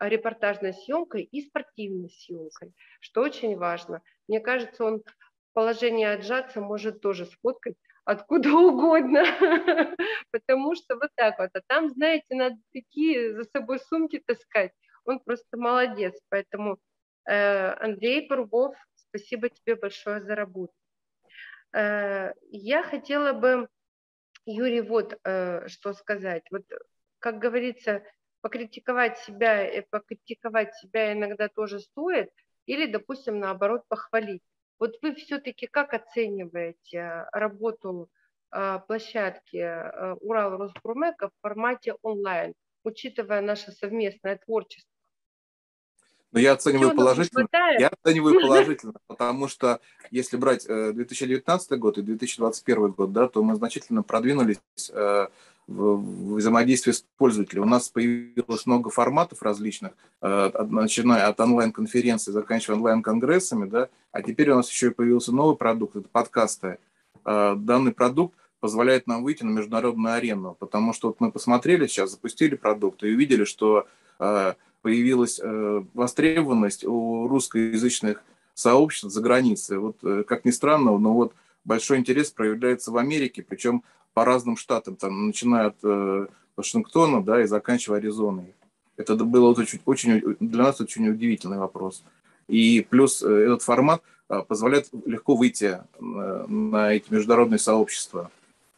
[0.00, 4.02] э, репортажной съемкой и спортивной съемкой, что очень важно.
[4.26, 9.24] Мне кажется, он в положении отжаться может тоже сфоткать откуда угодно,
[10.30, 11.50] потому что вот так вот.
[11.54, 14.72] А там, знаете, надо такие за собой сумки таскать.
[15.04, 16.18] Он просто молодец.
[16.28, 16.78] Поэтому,
[17.26, 20.74] Андрей Порубов, спасибо тебе большое за работу.
[21.74, 23.68] Э, я хотела бы,
[24.46, 26.44] Юрий, вот э, что сказать.
[26.50, 26.64] Вот,
[27.18, 28.02] как говорится,
[28.40, 32.30] покритиковать себя, и покритиковать себя иногда тоже стоит,
[32.66, 34.42] или, допустим, наоборот, похвалить.
[34.78, 38.10] Вот вы все-таки как оцениваете работу
[38.50, 39.66] площадки
[40.20, 44.93] Урал Роспромека в формате онлайн, учитывая наше совместное творчество?
[46.34, 47.48] Но я оцениваю Чего положительно.
[47.78, 53.40] Я оцениваю положительно, потому что если брать 2019 э, год и 2021 год, да, то
[53.44, 54.58] мы значительно продвинулись
[54.92, 55.28] э,
[55.68, 57.62] в взаимодействии с пользователем.
[57.62, 59.92] У нас появилось много форматов различных,
[60.22, 65.56] э, начиная от онлайн-конференций, заканчивая онлайн-конгрессами, да, а теперь у нас еще и появился новый
[65.56, 66.78] продукт, это подкасты.
[67.24, 72.54] Данный продукт позволяет нам выйти на международную арену, потому что вот мы посмотрели сейчас, запустили
[72.56, 73.86] продукт и увидели, что
[74.84, 75.40] появилась
[75.94, 79.78] востребованность у русскоязычных сообществ за границей.
[79.78, 81.32] Вот, как ни странно, но вот
[81.64, 87.42] большой интерес проявляется в Америке, причем по разным штатам, там, начиная от э, Вашингтона да,
[87.42, 88.54] и заканчивая Аризоной.
[88.96, 92.04] Это было очень, очень, для нас очень удивительный вопрос.
[92.46, 98.30] И плюс э, этот формат э, позволяет легко выйти э, на эти международные сообщества,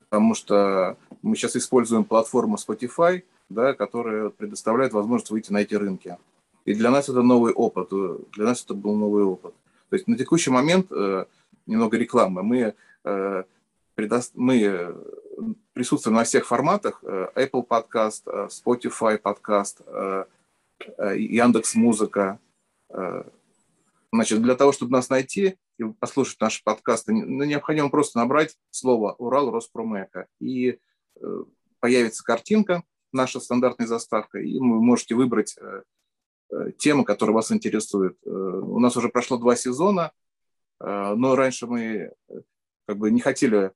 [0.08, 6.18] потому что мы сейчас используем платформу Spotify, да, которая предоставляет возможность выйти на эти рынки.
[6.64, 9.54] И для нас это новый опыт, для нас это был новый опыт.
[9.88, 10.90] То есть на текущий момент,
[11.66, 12.74] немного рекламы, мы,
[14.34, 14.94] мы
[15.72, 17.00] присутствуем на всех форматах.
[17.02, 20.24] Э, Apple подкаст, э, Spotify подкаст, э,
[20.98, 22.38] Яндекс Музыка.
[24.12, 29.14] Значит, для того, чтобы нас найти и послушать наши подкасты, ну, необходимо просто набрать слово
[29.18, 30.78] «Урал Роспромека», и
[31.80, 32.84] появится картинка,
[33.16, 35.56] наша стандартная заставка, и вы можете выбрать
[36.78, 38.16] тему, которая вас интересует.
[38.24, 40.12] У нас уже прошло два сезона,
[40.78, 42.12] но раньше мы
[42.86, 43.72] как бы не хотели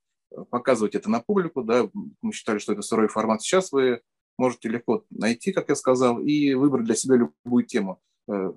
[0.51, 1.91] показывать это на публику, да,
[2.23, 3.43] мы считали, что это сырой формат.
[3.43, 4.03] Сейчас вы
[4.39, 8.01] можете легко найти, как я сказал, и выбрать для себя любую тему.
[8.29, 8.53] Э,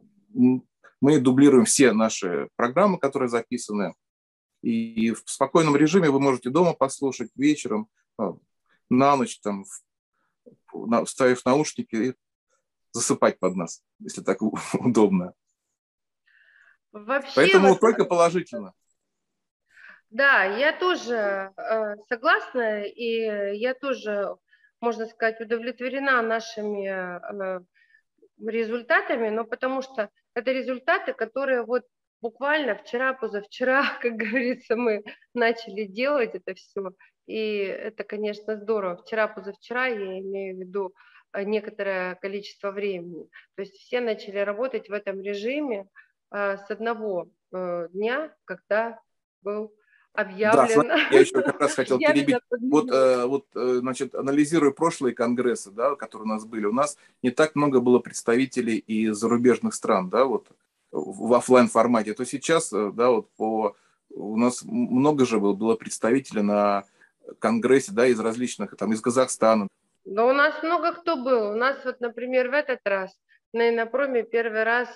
[1.02, 3.96] мы дублируем все наши программы, которые записаны,
[4.62, 7.88] и в спокойном режиме вы можете дома послушать вечером,
[8.90, 9.66] на ночь, там,
[11.06, 12.14] вставив наушники и
[12.92, 14.42] засыпать под нас, если так
[14.74, 15.34] удобно.
[16.92, 17.80] Вообще, Поэтому вот...
[17.80, 18.74] только положительно.
[20.10, 24.36] Да, я тоже э, согласна, и я тоже,
[24.80, 27.62] можно сказать, удовлетворена нашими э,
[28.40, 31.84] результатами, но потому что это результаты, которые вот
[32.22, 35.04] буквально вчера, позавчера, как говорится, мы
[35.34, 36.92] начали делать это все,
[37.26, 38.98] и это, конечно, здорово.
[38.98, 40.94] Вчера, позавчера, я имею в виду
[41.34, 43.30] э, некоторое количество времени.
[43.56, 45.88] То есть все начали работать в этом режиме
[46.32, 49.00] э, с одного э, дня, когда
[49.42, 49.74] был
[50.12, 50.84] объявлено.
[50.84, 52.38] Да, я еще как раз хотел перебить.
[52.62, 57.56] Вот, вот, значит, анализируя прошлые конгрессы, да, которые у нас были, у нас не так
[57.56, 60.50] много было представителей из зарубежных стран, да, вот
[60.92, 62.14] в офлайн формате.
[62.14, 63.76] То сейчас, да, вот по
[64.14, 66.84] у нас много же было, было представителей на
[67.40, 69.68] конгрессе, да, из различных, там, из Казахстана.
[70.06, 71.52] Да у нас много кто был.
[71.52, 73.16] У нас вот, например, в этот раз
[73.54, 74.90] на Инопроме первый раз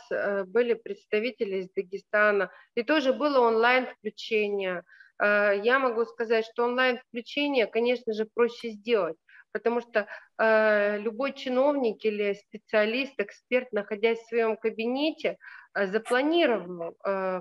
[0.47, 4.83] были представители из Дагестана, и тоже было онлайн-включение.
[5.19, 9.17] Э, я могу сказать, что онлайн-включение, конечно же, проще сделать,
[9.51, 15.37] потому что э, любой чиновник или специалист, эксперт, находясь в своем кабинете,
[15.73, 16.95] э, запланировал,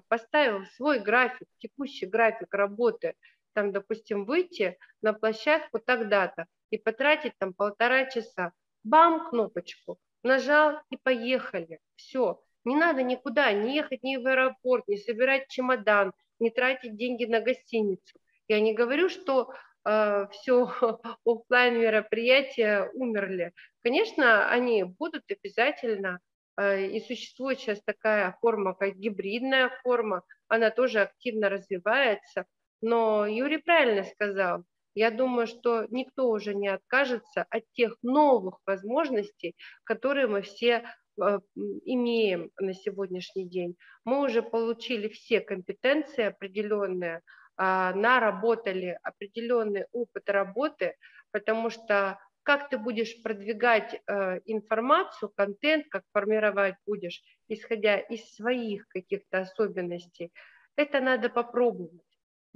[0.09, 3.15] поставил свой график, текущий график работы,
[3.57, 8.53] там, допустим, выйти на площадку тогда-то и потратить там полтора часа.
[8.85, 11.81] Бам, кнопочку, нажал и поехали.
[11.95, 17.25] Все, не надо никуда, не ехать ни в аэропорт, не собирать чемодан, не тратить деньги
[17.25, 18.19] на гостиницу.
[18.47, 19.55] Я не говорю, что
[19.87, 20.71] э, все
[21.25, 23.53] офлайн мероприятия умерли.
[23.83, 26.21] Конечно, они будут обязательно,
[26.59, 32.45] э, и существует сейчас такая форма, как гибридная форма, она тоже активно развивается.
[32.81, 34.65] Но Юрий правильно сказал,
[34.95, 39.55] я думаю, что никто уже не откажется от тех новых возможностей,
[39.85, 40.85] которые мы все
[41.19, 41.39] Э,
[41.85, 43.77] имеем на сегодняшний день.
[44.05, 47.23] Мы уже получили все компетенции определенные,
[47.57, 50.95] а, наработали определенный опыт работы,
[51.31, 58.87] потому что как ты будешь продвигать э, информацию, контент, как формировать будешь, исходя из своих
[58.89, 60.33] каких-то особенностей,
[60.77, 62.06] это надо попробовать.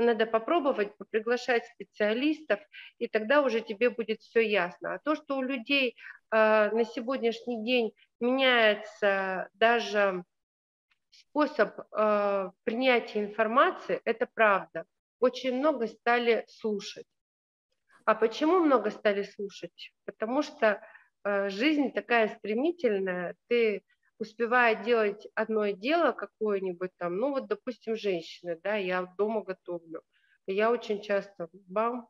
[0.01, 2.61] Надо попробовать, приглашать специалистов,
[2.99, 4.95] и тогда уже тебе будет все ясно.
[4.95, 5.97] А то, что у людей
[6.31, 10.25] э, на сегодняшний день меняется даже
[11.11, 14.85] способ э, принятия информации, это правда.
[15.21, 17.07] Очень много стали слушать.
[18.05, 19.93] А почему много стали слушать?
[20.05, 20.83] Потому что
[21.25, 23.83] э, жизнь такая стремительная, ты
[24.21, 30.03] успевая делать одно дело какое-нибудь там, ну вот, допустим, женщины, да, я дома готовлю,
[30.47, 32.09] я очень часто бам,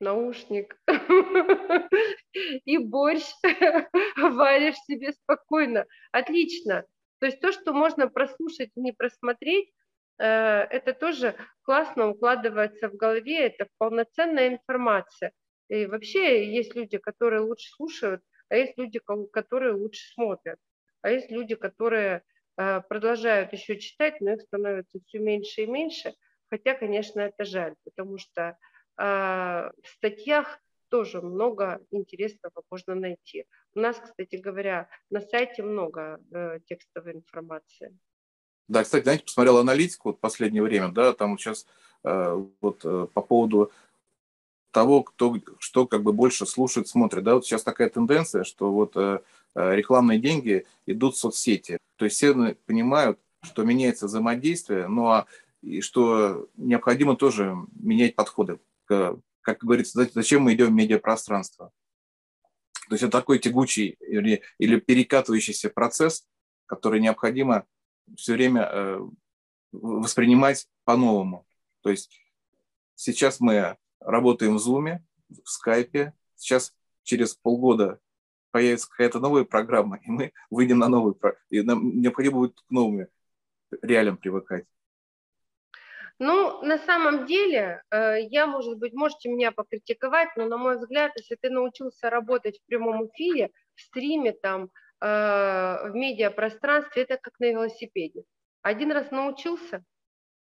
[0.00, 0.80] наушник
[2.64, 3.24] и борщ
[4.16, 5.86] варишь себе спокойно.
[6.12, 6.86] Отлично.
[7.20, 9.70] То есть то, что можно прослушать не просмотреть,
[10.18, 15.32] э, это тоже классно укладывается в голове, это полноценная информация.
[15.68, 19.00] И вообще есть люди, которые лучше слушают, а есть люди,
[19.32, 20.58] которые лучше смотрят
[21.04, 22.22] а есть люди, которые
[22.56, 26.14] э, продолжают еще читать, но их становится все меньше и меньше,
[26.48, 28.56] хотя, конечно, это жаль, потому что
[28.96, 33.44] э, в статьях тоже много интересного можно найти.
[33.74, 37.94] У нас, кстати говоря, на сайте много э, текстовой информации.
[38.68, 41.66] Да, кстати, знаете, посмотрел аналитику вот последнее время, да, там вот сейчас
[42.02, 43.72] э, вот э, по поводу
[44.74, 48.92] того, кто что как бы больше слушает, смотрит, да, вот сейчас такая тенденция, что вот
[48.96, 49.20] э,
[49.54, 51.78] Э, рекламные деньги идут в соцсети.
[51.96, 52.34] То есть все
[52.66, 55.26] понимают, что меняется взаимодействие, ну, а
[55.62, 58.58] и что необходимо тоже менять подходы.
[58.86, 61.70] Как говорится, зачем мы идем в медиапространство?
[62.88, 66.26] То есть это такой тягучий или, или перекатывающийся процесс,
[66.66, 67.64] который необходимо
[68.16, 69.00] все время э,
[69.72, 71.46] воспринимать по-новому.
[71.82, 72.10] То есть
[72.94, 74.98] сейчас мы работаем в Zoom,
[75.28, 78.00] в Skype, сейчас через полгода
[78.50, 81.18] появится какая-то новая программа, и мы выйдем на новую,
[81.50, 83.08] и нам необходимо будет к новым
[83.82, 84.66] реалиям привыкать.
[86.20, 91.10] Ну, на самом деле, э, я, может быть, можете меня покритиковать, но, на мой взгляд,
[91.16, 97.34] если ты научился работать в прямом эфире, в стриме, там, э, в медиапространстве, это как
[97.40, 98.22] на велосипеде.
[98.62, 99.84] Один раз научился,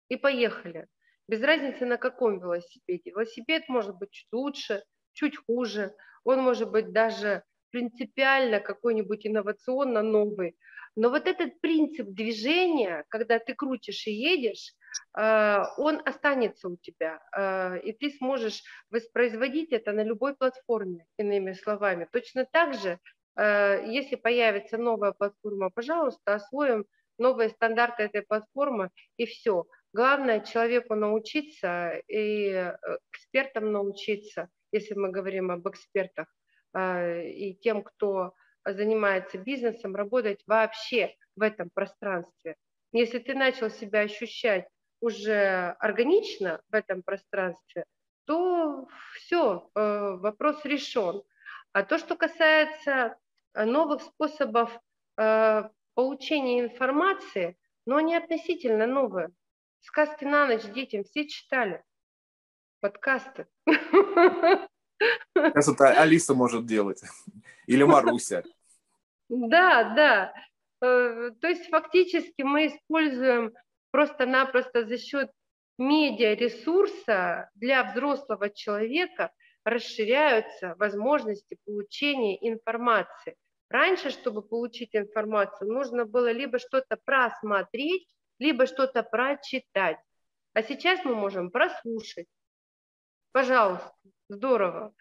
[0.08, 0.86] и поехали.
[1.32, 3.10] Без разницы, на каком велосипеде.
[3.10, 4.82] Велосипед может быть чуть лучше,
[5.14, 5.94] чуть хуже.
[6.24, 10.58] Он может быть даже принципиально какой-нибудь инновационно новый.
[10.94, 14.74] Но вот этот принцип движения, когда ты крутишь и едешь,
[15.16, 21.54] э, он останется у тебя, э, и ты сможешь воспроизводить это на любой платформе, иными
[21.54, 22.06] словами.
[22.12, 22.98] Точно так же,
[23.36, 26.84] э, если появится новая платформа, пожалуйста, освоим
[27.16, 29.64] новые стандарты этой платформы, и все.
[29.92, 32.48] Главное человеку научиться и
[33.12, 36.26] экспертам научиться, если мы говорим об экспертах,
[36.72, 38.32] а, и тем, кто
[38.64, 42.56] занимается бизнесом, работать вообще в этом пространстве.
[42.92, 44.66] Если ты начал себя ощущать
[45.00, 47.84] уже органично в этом пространстве,
[48.24, 51.22] то все, э, вопрос решен.
[51.72, 53.16] А то, что касается
[53.54, 54.70] новых способов
[55.16, 55.62] э,
[55.94, 59.30] получения информации, но они относительно новые.
[59.82, 61.82] Сказки на ночь детям все читали,
[62.80, 63.46] подкасты.
[65.34, 67.02] Сейчас это Алиса может делать.
[67.66, 68.44] Или Маруся.
[69.28, 70.34] Да, да.
[70.80, 73.52] Э, то есть фактически мы используем
[73.90, 75.30] просто-напросто за счет
[75.78, 79.32] медиаресурса для взрослого человека
[79.64, 83.36] расширяются возможности получения информации.
[83.68, 88.06] Раньше, чтобы получить информацию, нужно было либо что-то просмотреть,
[88.42, 89.98] либо что-то прочитать.
[90.52, 92.26] А сейчас мы можем прослушать.
[93.30, 93.92] Пожалуйста,
[94.28, 94.92] здорово.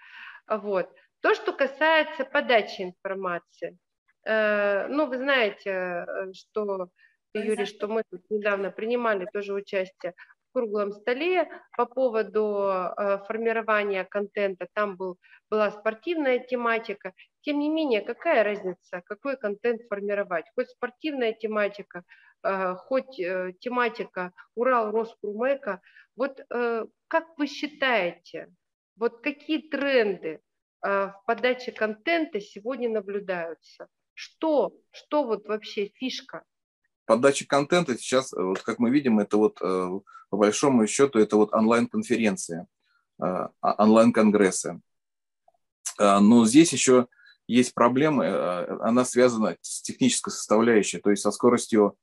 [0.48, 0.90] Вот.
[1.22, 3.78] То, что касается подачи информации.
[4.26, 6.90] Э, ну, вы знаете, э, что,
[7.34, 10.14] Юрий, что мы тут недавно принимали тоже участие
[10.50, 14.68] в круглом столе по поводу э, формирования контента.
[14.74, 15.18] Там был,
[15.50, 17.14] была спортивная тематика.
[17.42, 20.46] Тем не менее, какая разница, какой контент формировать?
[20.56, 22.04] Хоть спортивная тематика,
[22.42, 25.82] хоть тематика Урал Роскурмека.
[26.16, 28.54] Вот как вы считаете,
[28.96, 30.40] вот какие тренды
[30.82, 33.88] в подаче контента сегодня наблюдаются?
[34.14, 36.44] Что, что вот вообще фишка?
[37.06, 41.38] Подача контента сейчас, э, вот как мы видим, это вот э, по большому счету это
[41.38, 42.68] вот онлайн-конференция,
[43.20, 44.80] э, а, онлайн-конгрессы.
[46.00, 47.08] Но здесь еще
[47.48, 48.28] есть проблемы,
[48.82, 51.98] она связана с технической составляющей, то есть со скоростью,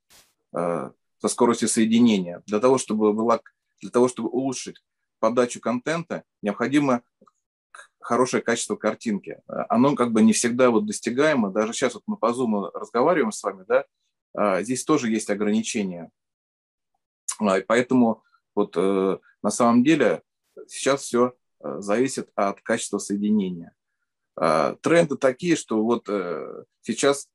[0.51, 0.93] со
[1.27, 2.43] скоростью соединения.
[2.45, 3.39] Для того, чтобы, была,
[3.81, 4.83] для того, чтобы улучшить
[5.19, 7.01] подачу контента, необходимо
[7.99, 9.39] хорошее качество картинки.
[9.47, 11.51] Оно как бы не всегда вот достигаемо.
[11.51, 13.85] Даже сейчас вот мы по Zoom разговариваем с вами, да,
[14.33, 16.11] а, здесь тоже есть ограничения.
[17.39, 18.23] А, и поэтому
[18.55, 20.21] Вот э, на самом деле
[20.67, 21.33] сейчас все
[21.63, 23.73] э, зависит от качества соединения.
[24.39, 27.27] Э, тренды такие, что вот э, сейчас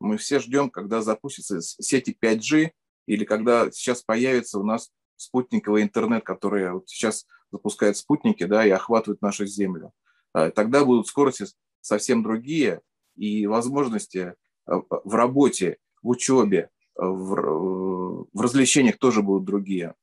[0.00, 2.70] мы все ждем, когда запустятся сети 5G
[3.06, 8.70] или когда сейчас появится у нас спутниковый интернет, который вот сейчас запускает спутники да, и
[8.70, 9.92] охватывает нашу Землю.
[10.34, 11.46] Э, тогда будут скорости
[11.80, 12.80] совсем другие,
[13.16, 14.34] и возможности
[14.66, 14.72] э,
[15.04, 19.94] в работе, в учебе, в, в развлечениях тоже будут другие.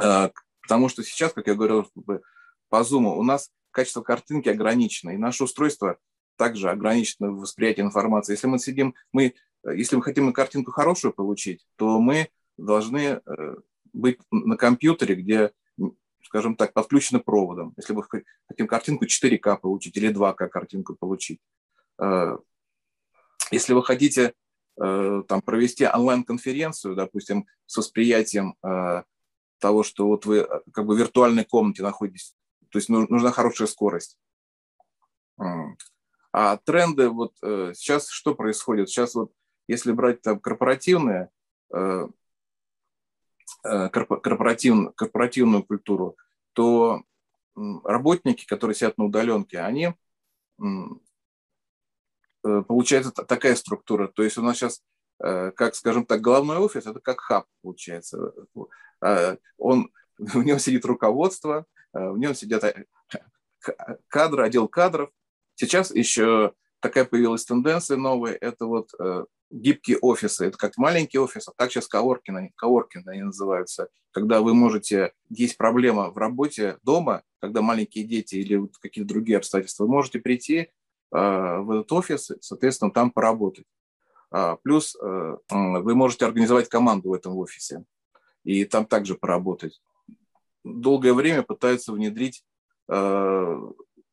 [0.00, 0.30] А,
[0.62, 1.86] потому что сейчас, как я говорил
[2.68, 5.98] по Zoom, у нас качество картинки ограничено, и наше устройство
[6.36, 8.32] также ограничено в восприятии информации.
[8.32, 13.20] Если мы сидим, мы, если мы хотим картинку хорошую получить, то мы должны э,
[13.92, 15.52] быть на компьютере, где,
[16.24, 17.72] скажем так, подключено проводом.
[17.76, 18.02] Если мы
[18.48, 21.40] хотим картинку 4К получить или 2К картинку получить.
[22.00, 22.36] Э,
[23.50, 24.34] если вы хотите
[24.80, 28.56] э, там, провести онлайн-конференцию, допустим, с восприятием
[29.58, 32.34] того, что вот вы э, как бы в виртуальной комнате находитесь.
[32.70, 34.18] То есть нужна хорошая скорость.
[36.30, 38.90] А тренды, вот э, сейчас что происходит?
[38.90, 39.32] Сейчас вот
[39.66, 41.30] если брать там корпоративные,
[41.74, 42.08] э,
[43.62, 46.16] корпоративную, корпоративную культуру,
[46.52, 47.02] то
[47.56, 49.94] работники, которые сидят на удаленке, они,
[52.42, 54.08] получается такая структура.
[54.08, 54.82] То есть у нас сейчас,
[55.18, 58.32] как, скажем так, головной офис, это как хаб, получается.
[59.00, 62.84] Э, он, в нем сидит руководство, э, в нем сидят э,
[64.08, 65.10] кадры, отдел кадров.
[65.54, 68.90] Сейчас еще такая появилась тенденция новая, это вот
[69.50, 70.46] гибкие офисы.
[70.46, 73.88] Это как маленький офис, а так сейчас коворкинг, коворкинг они называются.
[74.12, 79.38] Когда вы можете, есть проблема в работе дома, когда маленькие дети или вот какие-то другие
[79.38, 80.70] обстоятельства, вы можете прийти
[81.10, 83.64] в этот офис, соответственно, там поработать.
[84.30, 87.84] А, плюс вы можете организовать команду в этом офисе
[88.44, 89.80] и там также поработать.
[90.64, 92.44] Долгое время пытаются внедрить
[92.88, 93.60] э,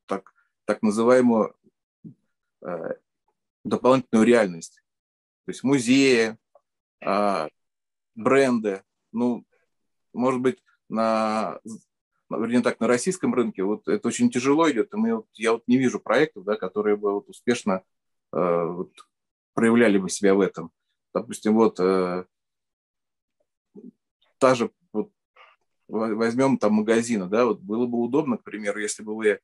[0.06, 0.34] так,
[0.66, 1.56] так называемую
[2.62, 2.94] э,
[3.64, 4.82] дополнительную реальность.
[5.46, 6.38] То есть музеи,
[7.02, 7.48] э,
[8.16, 8.84] бренды.
[9.12, 9.46] Ну,
[10.14, 11.60] может быть, на,
[12.30, 14.94] вернее так, на российском рынке вот это очень тяжело идет.
[14.94, 17.84] И мы, вот, я вот не вижу проектов, да, которые бы вот успешно
[18.34, 18.92] э, вот,
[19.54, 20.72] проявляли бы себя в этом.
[21.14, 22.26] Допустим, вот э,
[24.38, 24.72] та же,
[25.88, 29.40] возьмем там магазины, да, вот было бы удобно, к примеру, если бы вы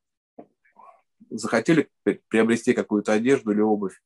[1.30, 1.90] захотели
[2.30, 4.02] приобрести какую-то одежду или обувь,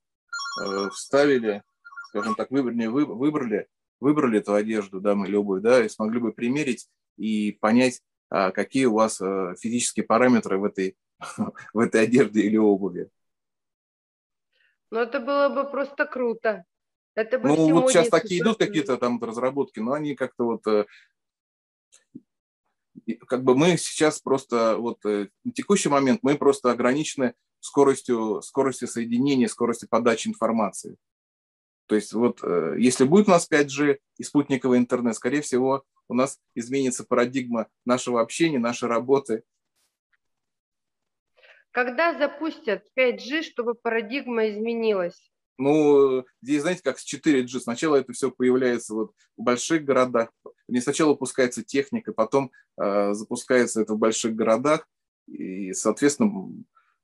[0.61, 1.63] э, вставили,
[2.09, 3.67] скажем так, выбрали, выбрали,
[3.99, 8.85] выбрали эту одежду, да, или обувь, да, и смогли бы примерить и понять, а, какие
[8.85, 10.97] у вас э, физические параметры в этой,
[11.73, 13.09] в этой одежде или обуви.
[14.91, 16.65] Ну, это было бы просто круто.
[17.15, 20.85] Это бы ну, вот сейчас такие идут какие-то там разработки, но они как-то вот э,
[23.13, 28.87] как бы мы сейчас просто вот э, на текущий момент мы просто ограничены скоростью, скоростью
[28.87, 30.97] соединения, скоростью подачи информации.
[31.87, 36.13] То есть вот э, если будет у нас 5G и спутниковый интернет, скорее всего, у
[36.13, 39.43] нас изменится парадигма нашего общения, нашей работы.
[41.71, 45.31] Когда запустят 5G, чтобы парадигма изменилась?
[45.57, 47.59] Ну, здесь, знаете, как с 4G.
[47.59, 50.29] Сначала это все появляется вот в больших городах.
[50.67, 54.87] Не сначала выпускается техника, потом э, запускается это в больших городах,
[55.27, 56.51] и, соответственно,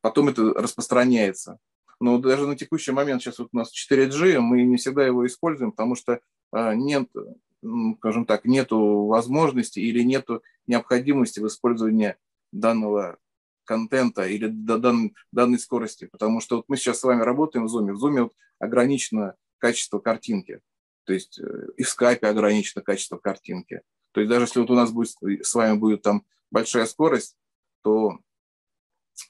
[0.01, 1.59] потом это распространяется.
[1.99, 5.71] Но даже на текущий момент сейчас вот у нас 4G, мы не всегда его используем,
[5.71, 6.19] потому что
[6.53, 7.07] э, нет,
[7.97, 12.15] скажем так, нету возможности или нету необходимости в использовании
[12.51, 13.17] данного
[13.65, 16.05] контента или до дан, данной скорости.
[16.11, 17.93] Потому что вот мы сейчас с вами работаем в Zoom.
[17.93, 20.59] В Zoom вот ограничено качество картинки.
[21.11, 23.81] То есть э, и в скайпе ограничено качество картинки.
[24.13, 25.09] То есть даже если вот у нас будет,
[25.45, 27.35] с вами будет там большая скорость,
[27.81, 28.17] то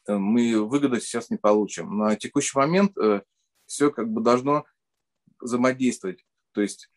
[0.05, 1.97] э, мы выгоды сейчас не получим.
[1.97, 3.23] На текущий момент э,
[3.65, 4.63] все как бы должно
[5.39, 6.23] взаимодействовать.
[6.51, 6.91] То есть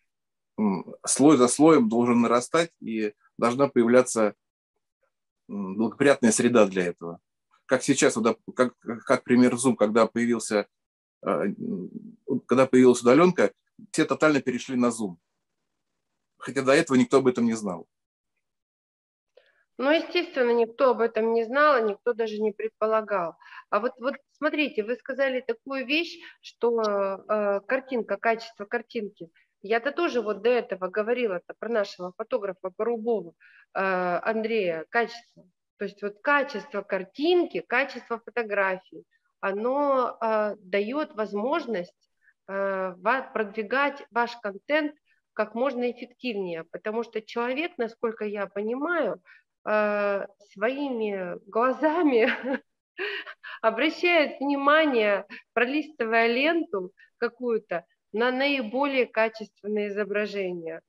[1.07, 4.35] слой за слоем должен нарастать и должна появляться
[5.49, 7.21] благоприятная среда для этого
[7.65, 8.19] как сейчас,
[8.55, 10.69] как, как пример Zoom, когда появился,
[11.23, 13.55] когда появилась удаленка,
[13.91, 15.17] все тотально перешли на Zoom.
[16.39, 17.87] Хотя до этого никто об этом не знал.
[19.77, 23.37] Ну, естественно, никто об этом не знал, никто даже не предполагал.
[23.71, 29.31] А вот, вот смотрите, вы сказали такую вещь, что э, картинка, качество картинки.
[29.63, 35.45] Я-то тоже вот до этого говорила про нашего фотографа Порубова э, Андрея, качество.
[35.79, 39.05] То есть вот качество картинки, качество фотографии,
[39.41, 42.11] оно э, дает возможность
[42.47, 44.95] продвигать ваш контент
[45.35, 49.21] как можно эффективнее, потому что человек, насколько я понимаю,
[49.67, 52.29] э, своими глазами
[53.63, 60.81] обращает внимание, пролистывая ленту какую-то, на наиболее качественные изображения.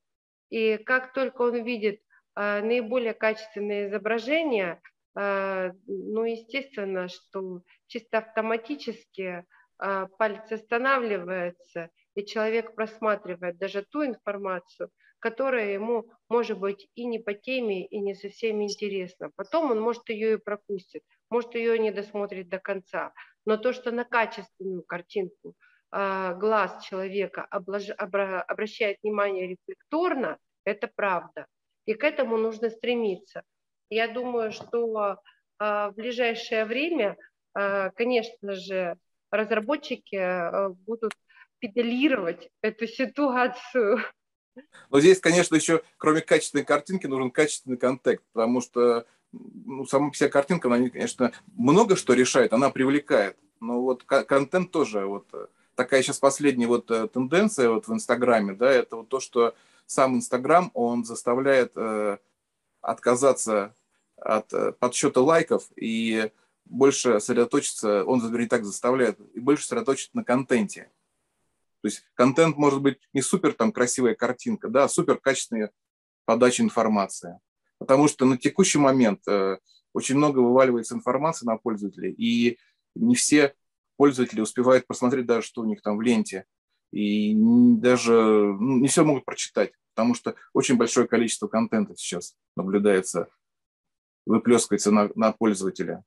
[0.49, 2.01] И как только он видит
[2.36, 4.80] э, наиболее качественные изображения,
[5.18, 9.43] э, ну, естественно, что чисто автоматически э,
[9.78, 17.34] палец останавливается, и человек просматривает даже ту информацию, которая ему, может быть, и не по
[17.34, 19.32] теме, и не совсем интересна.
[19.36, 23.13] Потом он, может, ее и пропустит, может, ее не досмотрит до конца.
[23.45, 25.55] Но то, что на качественную картинку–
[25.97, 31.47] а, глаз человека обращает внимание рефлекторно, это правда.
[31.86, 33.43] И к этому нужно стремиться.
[33.89, 35.19] Я думаю, что
[35.57, 37.15] а, в ближайшее время,
[37.53, 38.97] а, конечно же,
[39.32, 41.13] разработчики будут
[41.59, 43.99] педалировать эту ситуацию.
[44.89, 50.30] Но здесь, конечно, еще кроме качественной картинки нужен качественный контекст, потому что ну, сама вся
[50.30, 53.38] картинка, она, конечно, много что решает, она привлекает.
[53.59, 55.28] Но вот контент тоже вот
[55.76, 59.55] такая сейчас последняя вот э, тенденция вот в Инстаграме, да, это вот то, что
[59.86, 62.17] сам Инстаграм, он заставляет э,
[62.82, 63.76] отказаться
[64.17, 66.32] от э, подсчета лайков и
[66.66, 70.91] больше сосредоточиться, он, вернее, так заставляет, и больше сосредоточиться на контенте.
[71.82, 75.72] То есть контент может быть не супер там красивая картинка, да, а супер качественная
[76.26, 77.39] подача информации.
[77.78, 79.59] Потому что на текущий момент э,
[79.93, 82.57] очень много вываливается информации на пользователей, и
[82.95, 83.53] не все
[83.97, 86.45] пользователи успевают посмотреть даже, что у них там в ленте.
[86.91, 93.28] И даже ну, не все могут прочитать, потому что очень большое количество контента сейчас наблюдается,
[94.26, 96.03] выплескивается на, на пользователя.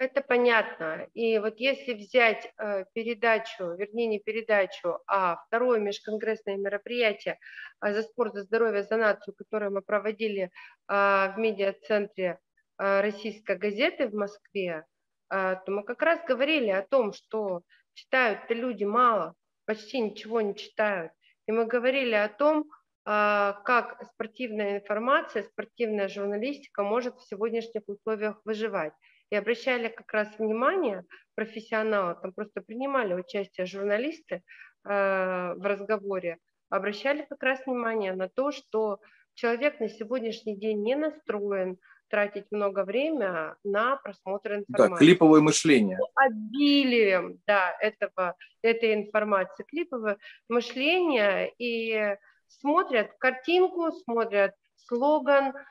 [0.00, 1.06] Это понятно.
[1.12, 7.38] И вот если взять э, передачу, вернее не передачу, а второе межконгрессное мероприятие
[7.84, 10.50] э, за спорт, за здоровье, за нацию, которое мы проводили э,
[10.88, 12.38] в медиа-центре
[12.78, 14.86] э, российской газеты в Москве,
[15.28, 17.60] а, то мы как раз говорили о том, что
[17.92, 19.34] читают-то люди мало,
[19.66, 21.12] почти ничего не читают.
[21.46, 22.70] И мы говорили о том,
[23.04, 28.94] а, как спортивная информация, спортивная журналистика может в сегодняшних условиях выживать.
[29.30, 31.04] И обращали как раз внимание
[31.34, 34.42] профессионалы, там просто принимали участие журналисты
[34.84, 38.98] а, в разговоре, обращали как раз внимание на то, что
[39.34, 41.78] человек на сегодняшний день не настроен
[42.08, 44.90] тратить много времени на просмотр информации.
[44.90, 45.98] Да, клиповое мышление.
[46.16, 50.18] Обилием, да, этого, этой информации, клиповое
[50.48, 52.16] мышление, и
[52.48, 55.64] смотрят картинку, смотрят слоган, э,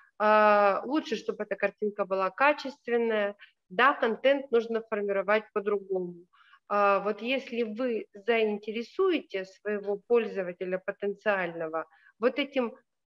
[0.85, 3.35] лучше, чтобы эта картинка была качественная,
[3.69, 6.25] да, контент нужно формировать по-другому.
[6.69, 11.85] Э, вот если вы заинтересуете своего пользователя потенциального
[12.19, 12.75] вот этим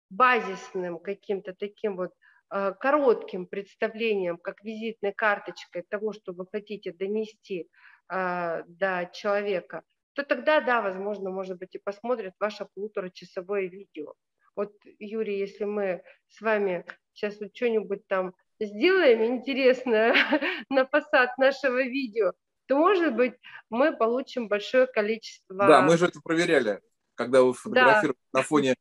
[0.09, 2.13] базисным каким-то таким вот
[2.55, 7.67] Э, коротким представлением, как визитной карточкой того, что вы хотите донести
[8.09, 9.81] до человека,
[10.13, 14.13] то тогда, да, возможно, может быть, и посмотрят ваше полуторачасовое видео.
[14.55, 20.15] Вот, Юрий, если мы с вами сейчас вот что-нибудь там сделаем интересное
[20.69, 22.33] на фасад нашего видео,
[22.67, 23.33] то, может быть,
[23.69, 25.67] мы получим большое количество...
[25.67, 26.81] Да, мы же это проверяли,
[27.15, 28.39] когда вы фотографировали да.
[28.39, 28.75] на фоне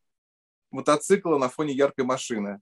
[0.70, 2.60] мотоцикла, на фоне яркой машины.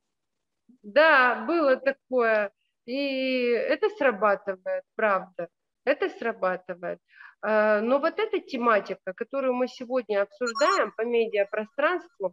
[0.82, 2.52] Да, было такое.
[2.86, 5.48] И это срабатывает, правда.
[5.84, 6.98] Это срабатывает.
[7.42, 12.32] А, но вот эта тематика, которую мы сегодня обсуждаем по медиапространству, а,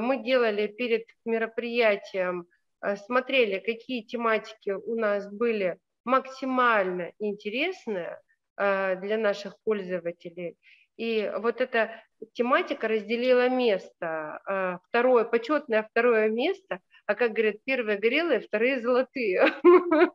[0.00, 2.46] мы делали перед мероприятием,
[2.80, 8.18] а, смотрели, какие тематики у нас были максимально интересные
[8.56, 10.56] для наших пользователей.
[10.96, 12.02] И вот эта
[12.32, 14.80] тематика разделила место.
[14.88, 19.42] Второе, почетное второе место– а как говорят, первые горелые, вторые золотые.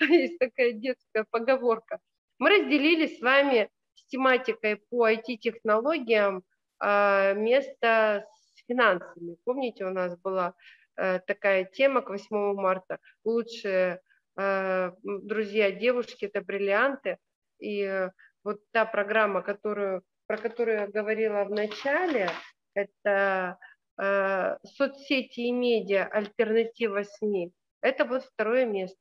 [0.00, 2.00] Есть такая детская поговорка.
[2.40, 6.42] Мы разделили с вами с тематикой по IT-технологиям
[6.80, 8.26] а, место
[8.68, 9.36] финансами.
[9.44, 10.54] Помните, у нас была
[10.96, 12.98] э, такая тема к 8 марта.
[13.24, 14.00] Лучшие
[14.36, 17.18] э, друзья девушки– это бриллианты.
[17.60, 18.08] И
[18.42, 22.28] вот та программа, которую, про которую я говорила в начале,
[22.74, 23.58] это
[23.96, 28.98] Э, соцсети и медиа, альтернатива СМИ, это вот второе место.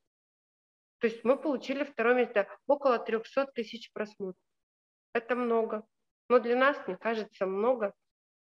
[0.99, 4.39] То есть мы получили второе место, около 300 тысяч просмотров.
[5.14, 5.84] Это много.
[6.30, 7.93] Но для нас, мне кажется, много,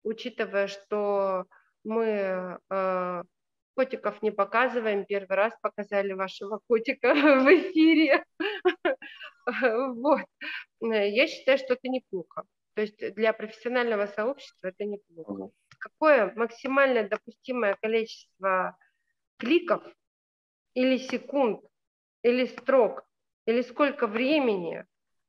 [0.02, 1.46] учитывая, что
[1.84, 3.22] мы э,
[3.74, 5.04] котиков не показываем.
[5.06, 8.24] Первый раз показали вашего котика в эфире.
[9.46, 10.20] Вот.
[10.80, 12.44] Я считаю, что это неплохо.
[12.74, 15.50] То есть для профессионального сообщества это неплохо.
[15.78, 18.76] какое максимальное допустимое количество
[19.38, 19.82] кликов
[20.74, 21.64] или секунд,
[22.22, 23.02] или строк,
[23.46, 24.84] или сколько времени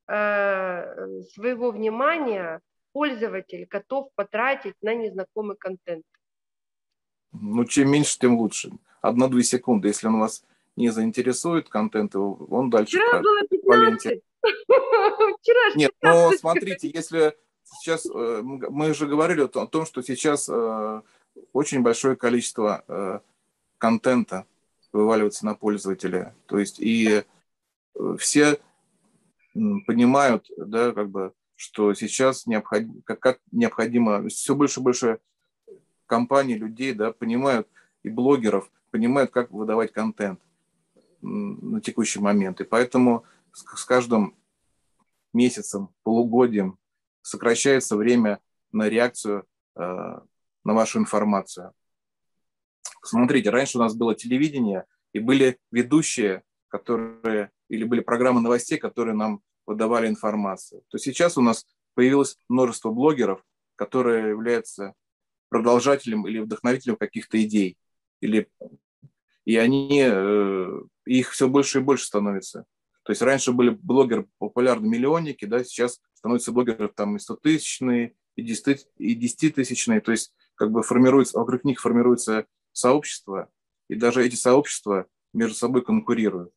[0.08, 2.60] э, своего внимания
[2.92, 6.04] пользователь готов потратить на незнакомый контент.
[7.32, 8.70] Ну, чем меньше, тем лучше.
[9.00, 9.88] Одна-две секунды.
[9.88, 10.44] Если он вас
[10.76, 14.20] не заинтересует контент, он дальше Вчера было 15.
[14.42, 17.34] Вчера Нет, но смотрите, если
[17.64, 21.02] сейчас э, мы же говорили о том, что сейчас э,
[21.52, 23.20] очень большое количество э,
[23.78, 24.46] контента
[24.92, 26.34] вываливается на пользователя.
[26.46, 27.24] То есть и
[28.18, 28.58] все
[29.54, 31.32] понимают, да, как бы,
[31.62, 35.20] что сейчас необходимо, как, как необходимо, все больше и больше
[36.06, 37.68] компаний, людей, да, понимают,
[38.02, 40.40] и блогеров, понимают, как выдавать контент
[41.20, 42.60] на текущий момент.
[42.60, 44.36] И поэтому с каждым
[45.32, 46.78] месяцем, полугодием
[47.22, 48.40] сокращается время
[48.72, 49.46] на реакцию
[49.76, 51.72] э, на вашу информацию.
[53.04, 59.14] Смотрите, раньше у нас было телевидение, и были ведущие, которые, или были программы новостей, которые
[59.14, 60.82] нам выдавали информацию.
[60.88, 63.44] То сейчас у нас появилось множество блогеров,
[63.76, 64.94] которые являются
[65.48, 67.76] продолжателем или вдохновителем каких-то идей.
[68.20, 68.48] Или,
[69.44, 72.64] и они, э, их все больше и больше становится.
[73.02, 78.14] То есть раньше были блогеры популярны миллионники, да, сейчас становятся блогеры там и 100 тысячные,
[78.36, 80.00] и 10 тысячные.
[80.00, 83.50] То есть как бы формируется, вокруг них формируется сообщество,
[83.88, 86.52] и даже эти сообщества между собой конкурируют.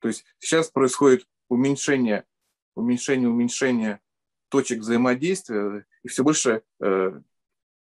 [0.00, 2.24] То есть сейчас происходит уменьшение,
[2.74, 4.00] уменьшение, уменьшение
[4.48, 7.20] точек взаимодействия и все больше э,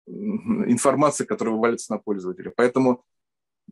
[0.07, 2.53] информации, которая вывалится на пользователя.
[2.57, 3.05] Поэтому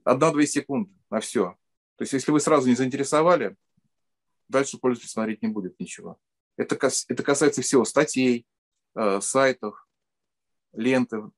[0.05, 1.57] одна-две секунды на все.
[1.97, 3.57] То есть если вы сразу не заинтересовали,
[4.49, 6.19] дальше пользователь смотреть не будет ничего.
[6.57, 6.77] Это,
[7.09, 8.47] это касается всего статей,
[8.95, 9.87] э, сайтов,
[10.73, 11.31] ленты,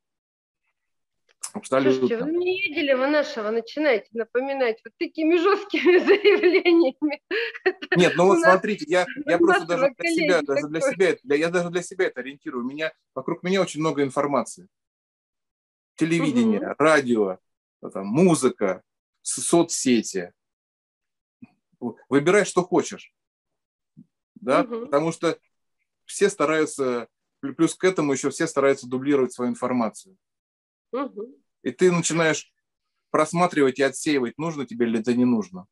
[1.54, 2.08] Абсолютно.
[2.08, 7.22] Слушайте, вы не видели вы нашего начинаете напоминать вот такими жесткими заявлениями.
[7.96, 11.50] Нет, ну вот смотрите, я, я просто даже для себя, даже для себя, для, я
[11.50, 12.64] даже для себя это ориентирую.
[12.64, 14.66] У меня, вокруг меня очень много информации.
[15.94, 16.74] Телевидение, угу.
[16.76, 17.38] радио,
[17.92, 18.82] там, музыка,
[19.22, 20.32] соцсети.
[22.08, 23.14] Выбирай, что хочешь.
[24.34, 24.62] Да?
[24.62, 24.86] Угу.
[24.86, 25.38] Потому что
[26.04, 27.06] все стараются,
[27.40, 30.16] плюс к этому еще все стараются дублировать свою информацию.
[30.90, 31.43] Угу.
[31.64, 32.52] И ты начинаешь
[33.10, 35.66] просматривать и отсеивать, нужно тебе или это не нужно.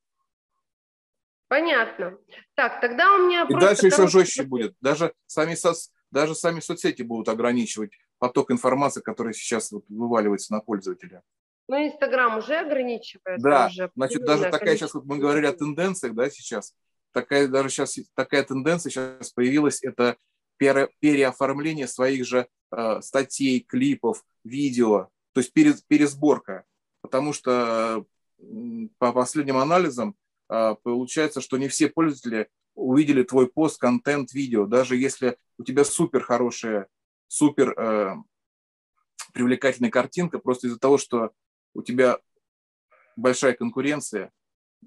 [1.49, 2.19] Понятно.
[2.55, 3.47] Так, тогда у меня...
[3.49, 4.75] И дальше еще жестче будет.
[4.81, 5.75] Даже сами, со...
[6.11, 11.23] даже сами соцсети будут ограничивать поток информации, который сейчас вот вываливается на пользователя.
[11.69, 13.41] Ну, Инстаграм уже ограничивает.
[13.43, 16.75] Да, уже значит, даже такая сейчас, вот мы говорили о тенденциях, да, сейчас,
[17.13, 20.17] такая даже сейчас такая тенденция сейчас появилась, это
[20.57, 26.65] пере, переоформление своих же э, статей, клипов, видео, то есть пересборка.
[27.01, 28.05] Потому что
[28.99, 30.17] по последним анализам
[30.49, 35.85] э, получается, что не все пользователи увидели твой пост, контент, видео, даже если у тебя
[35.85, 36.89] супер хорошая,
[37.29, 38.15] супер э,
[39.33, 41.33] привлекательная картинка, просто из-за того, что
[41.75, 42.19] у тебя
[43.17, 44.33] большая конкуренция,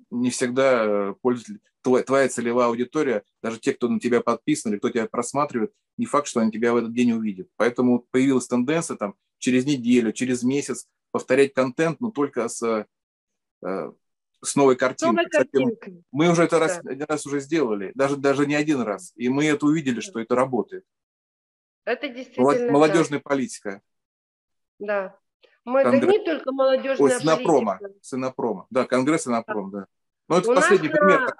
[0.09, 4.79] не всегда э, пользователь, твоя, твоя целевая аудитория, даже те, кто на тебя подписан или
[4.79, 7.47] кто тебя просматривает, не факт, что они тебя в этот день увидят.
[7.55, 13.91] Поэтому появилась тенденция там через неделю, через месяц повторять контент, но только с, э,
[14.41, 15.25] с новой картинкой.
[15.25, 16.67] Кстати, мы уже это да.
[16.67, 19.13] раз, один раз уже сделали, даже, даже не один раз.
[19.15, 20.83] И мы это увидели, что это работает.
[21.85, 23.23] Это действительно Молодежная да.
[23.29, 23.81] политика.
[24.79, 25.17] Да.
[25.63, 26.03] Мы Конгресс...
[26.03, 27.99] это не только молодежная Ой, Синопрома, политика.
[28.03, 28.67] Синопрома.
[28.69, 29.87] Да, Конгресс Синопром, да.
[30.27, 31.35] Но это У последний пример.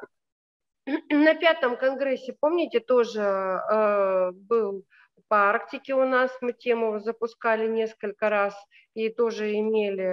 [0.86, 4.86] На, на пятом конгрессе, помните, тоже э, был
[5.28, 8.56] по Арктике у нас, мы тему запускали несколько раз
[8.94, 10.04] и тоже имели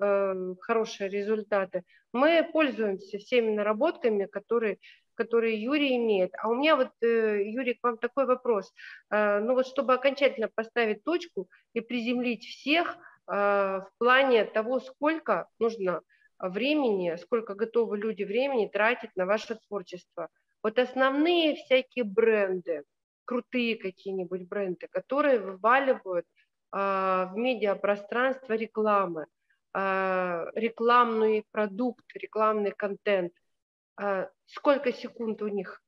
[0.00, 1.82] э, хорошие результаты.
[2.12, 4.78] Мы пользуемся всеми наработками, которые
[5.16, 6.32] которые Юрий имеет.
[6.38, 8.72] А у меня вот, э, Юрий, к вам такой вопрос.
[9.10, 12.96] Э, ну вот чтобы окончательно поставить точку и приземлить всех–
[13.30, 16.02] Э, в плане того, сколько нужно
[16.38, 20.28] времени, сколько готовы люди времени тратить на ваше творчество.
[20.62, 22.82] Вот основные всякие бренды,
[23.24, 29.26] крутые какие-нибудь бренды, которые вываливают э, в медиапространство рекламы,
[29.74, 33.32] э, рекламный продукт, рекламный контент.
[34.46, 35.82] Сколько секунд у них?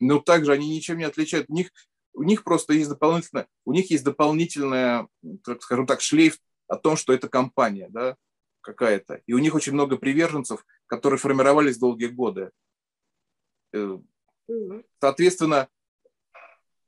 [0.00, 1.46] Ну, также они ничем не отличают.
[1.48, 1.70] У них,
[2.14, 5.06] у них просто есть дополнительное, у них есть дополнительная,
[5.44, 8.16] так скажем так, шлейф о том, что это компания да,
[8.62, 9.22] какая-то.
[9.26, 12.50] И у них очень много приверженцев, которые формировались долгие годы.
[13.72, 13.98] Э,
[15.00, 15.68] соответственно,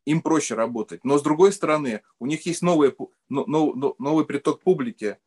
[0.05, 1.05] им проще работать.
[1.05, 2.95] Но с другой стороны, у них есть новый,
[3.29, 5.19] новый, новый приток публики,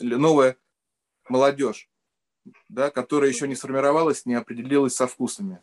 [0.00, 0.56] новая
[1.28, 1.88] молодежь,
[2.68, 5.60] да, которая еще не сформировалась, не определилась со вкусами.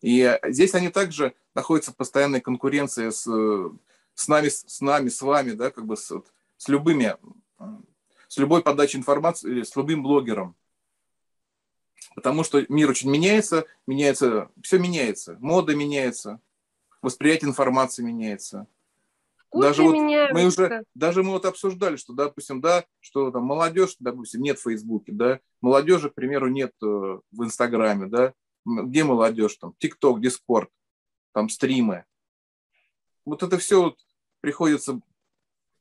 [0.00, 3.24] И здесь они также находятся в постоянной конкуренции с,
[4.14, 6.10] с нами, с нами, с вами, да, как бы с,
[6.56, 7.16] с любыми,
[8.28, 10.56] с любой подачей информации, с любым блогером.
[12.14, 16.40] Потому что мир очень меняется, меняется, все меняется, мода меняется,
[17.02, 18.66] восприятие информации меняется.
[19.36, 23.96] Вкусы даже вот мы уже, даже мы вот обсуждали, что, допустим, да, что там молодежь,
[23.98, 28.32] допустим, нет в Фейсбуке, да, молодежи, к примеру, нет э, в Инстаграме, да,
[28.64, 30.70] где молодежь там, ТикТок, Дискорд,
[31.32, 32.04] там стримы.
[33.24, 33.98] Вот это все вот
[34.40, 35.00] приходится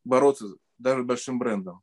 [0.04, 0.48] бороться
[0.80, 1.82] даже большим брендом.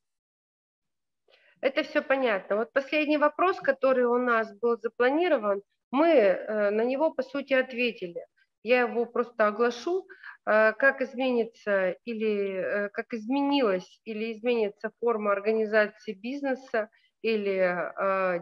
[1.60, 2.56] Это все понятно.
[2.56, 8.26] Вот последний вопрос, который у нас был запланирован, мы э, на него, по сути, ответили.
[8.66, 10.08] Я его просто оглашу,
[10.44, 16.88] э, как изменится или э, как изменилась или изменится форма организации бизнеса
[17.22, 17.92] или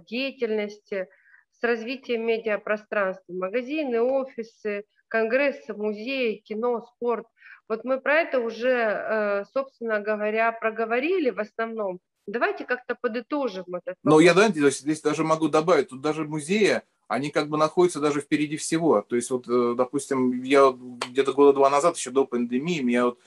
[0.07, 1.09] деятельности
[1.53, 7.27] с развитием медиапространства, магазины, офисы, конгрессы, музеи, кино, спорт.
[7.69, 14.19] Вот мы про это уже, собственно говоря, проговорили в основном, Давайте как-то подытожим этот Но
[14.19, 18.57] я да, здесь, даже могу добавить, тут даже музеи, они как бы находятся даже впереди
[18.57, 19.03] всего.
[19.03, 20.75] То есть вот, э, допустим, я
[21.11, 23.19] где-то года два назад, еще до пандемии, меня вот,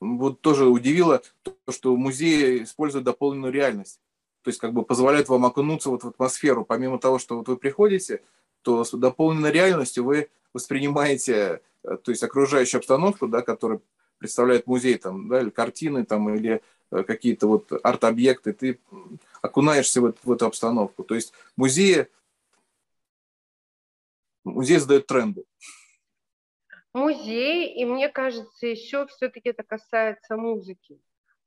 [0.00, 4.00] вот тоже удивило то, что музеи используют дополненную реальность.
[4.42, 6.64] То есть как бы позволяют вам окунуться вот в атмосферу.
[6.64, 8.22] Помимо того, что вот вы приходите,
[8.62, 13.80] то с дополненной реальностью вы воспринимаете э, то есть окружающую обстановку, да, которая
[14.18, 18.78] представляет музей, там, да, или картины, там, или Э, какие-то вот арт-объекты, ты
[19.42, 21.02] окунаешься в, в эту обстановку.
[21.02, 22.06] То есть музеи,
[24.46, 25.44] музей задает тренды.
[26.92, 30.98] Музей, и мне кажется, еще все-таки это касается музыки,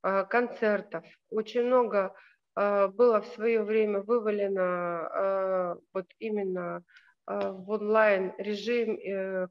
[0.02, 1.04] э, концертов.
[1.28, 2.14] Очень много
[2.56, 6.84] э, было в свое время вывалено вот именно
[7.26, 8.98] в онлайн режим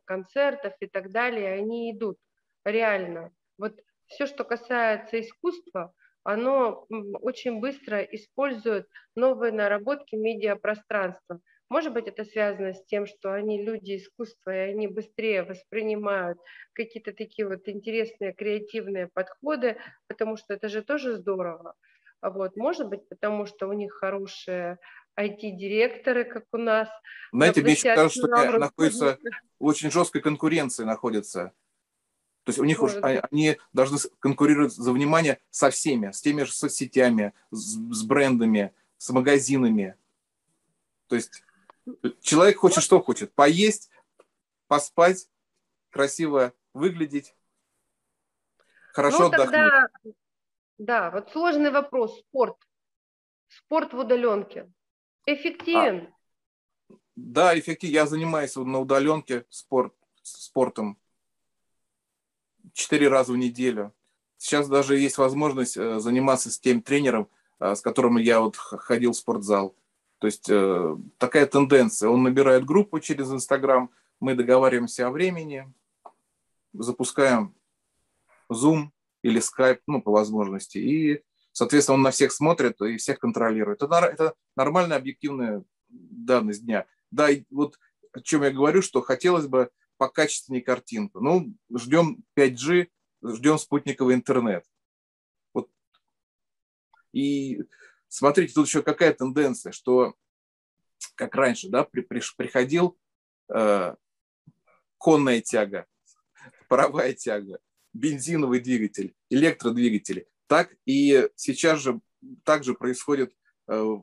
[0.03, 2.17] концертов и так далее, они идут
[2.65, 3.31] реально.
[3.57, 5.93] Вот все, что касается искусства,
[6.23, 11.39] оно очень быстро использует новые наработки медиапространства.
[11.69, 16.39] Может быть, это связано с тем, что они люди искусства, и они быстрее воспринимают
[16.73, 21.75] какие-то такие вот интересные креативные подходы, потому что это же тоже здорово.
[22.21, 22.57] Вот.
[22.57, 24.79] Может быть, потому что у них хорошие
[25.17, 26.89] IT-директоры, как у нас.
[27.31, 29.19] Знаете, мне кажется, что находится
[29.59, 31.53] в очень жесткой конкуренции находится
[32.49, 36.51] то есть у них уже, они должны конкурировать за внимание со всеми, с теми же
[36.51, 39.93] соцсетями, с, с брендами, с магазинами.
[41.09, 41.43] То есть
[42.21, 43.33] человек хочет что хочет?
[43.33, 43.89] Поесть,
[44.67, 45.29] поспать,
[45.89, 47.35] красиво выглядеть,
[48.93, 49.51] хорошо ну, отдохнуть.
[49.51, 49.87] Тогда,
[50.77, 52.19] да, вот сложный вопрос.
[52.19, 52.57] Спорт.
[53.47, 54.71] Спорт в удаленке.
[55.25, 56.13] Эффективен?
[56.89, 57.93] А, да, эффективен.
[57.93, 60.99] Я занимаюсь на удаленке спорт, спортом
[62.73, 63.93] четыре раза в неделю.
[64.37, 67.29] Сейчас даже есть возможность э, заниматься с тем тренером,
[67.59, 69.75] э, с которым я вот ходил в спортзал.
[70.19, 72.09] То есть э, такая тенденция.
[72.09, 73.89] Он набирает группу через Инстаграм,
[74.19, 75.71] мы договариваемся о времени,
[76.73, 77.55] запускаем
[78.51, 78.89] Zoom
[79.21, 83.81] или Skype, ну, по возможности, и, соответственно, он на всех смотрит и всех контролирует.
[83.81, 86.85] Это, это нормальная объективная данность дня.
[87.11, 87.79] Да, и вот
[88.11, 91.19] о чем я говорю, что хотелось бы покачественнее картинку.
[91.19, 92.89] Ну, ждем 5G,
[93.23, 94.65] ждем спутниковый интернет.
[95.53, 95.69] Вот.
[97.13, 97.61] И
[98.09, 100.15] смотрите, тут еще какая тенденция, что
[101.15, 102.97] как раньше, да, при, при, приходил
[103.47, 103.95] э,
[104.97, 105.85] конная тяга,
[106.67, 107.59] паровая тяга,
[107.93, 110.27] бензиновый двигатель, электродвигатели.
[110.47, 112.01] Так и сейчас же
[112.43, 113.33] также происходит
[113.67, 113.95] э,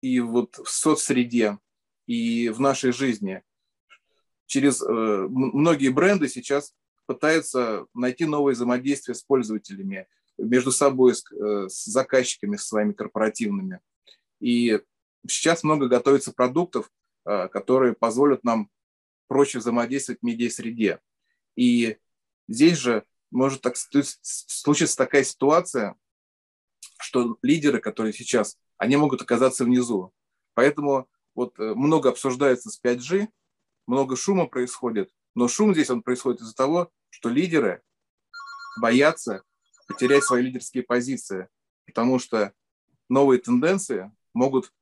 [0.00, 1.58] и вот в соцсреде,
[2.06, 3.42] и в нашей жизни
[4.46, 6.74] через э, многие бренды сейчас
[7.06, 10.06] пытаются найти новые взаимодействия с пользователями,
[10.42, 13.80] между собой, с, э, с заказчиками с своими корпоративными.
[14.40, 14.80] И
[15.28, 16.90] сейчас много готовится продуктов,
[17.24, 18.70] э, которые позволят нам
[19.28, 21.00] проще взаимодействовать в медиа-среде.
[21.56, 21.96] И
[22.48, 25.96] здесь же может так, случиться такая ситуация,
[26.98, 30.12] что лидеры, которые сейчас, они могут оказаться внизу.
[30.54, 33.28] Поэтому вот много обсуждается с 5G,
[33.86, 37.82] много шума происходит, но шум здесь он происходит из-за того, что лидеры
[38.80, 39.42] боятся
[39.92, 41.48] потерять свои лидерские позиции,
[41.86, 42.52] потому что
[43.08, 44.72] новые тенденции могут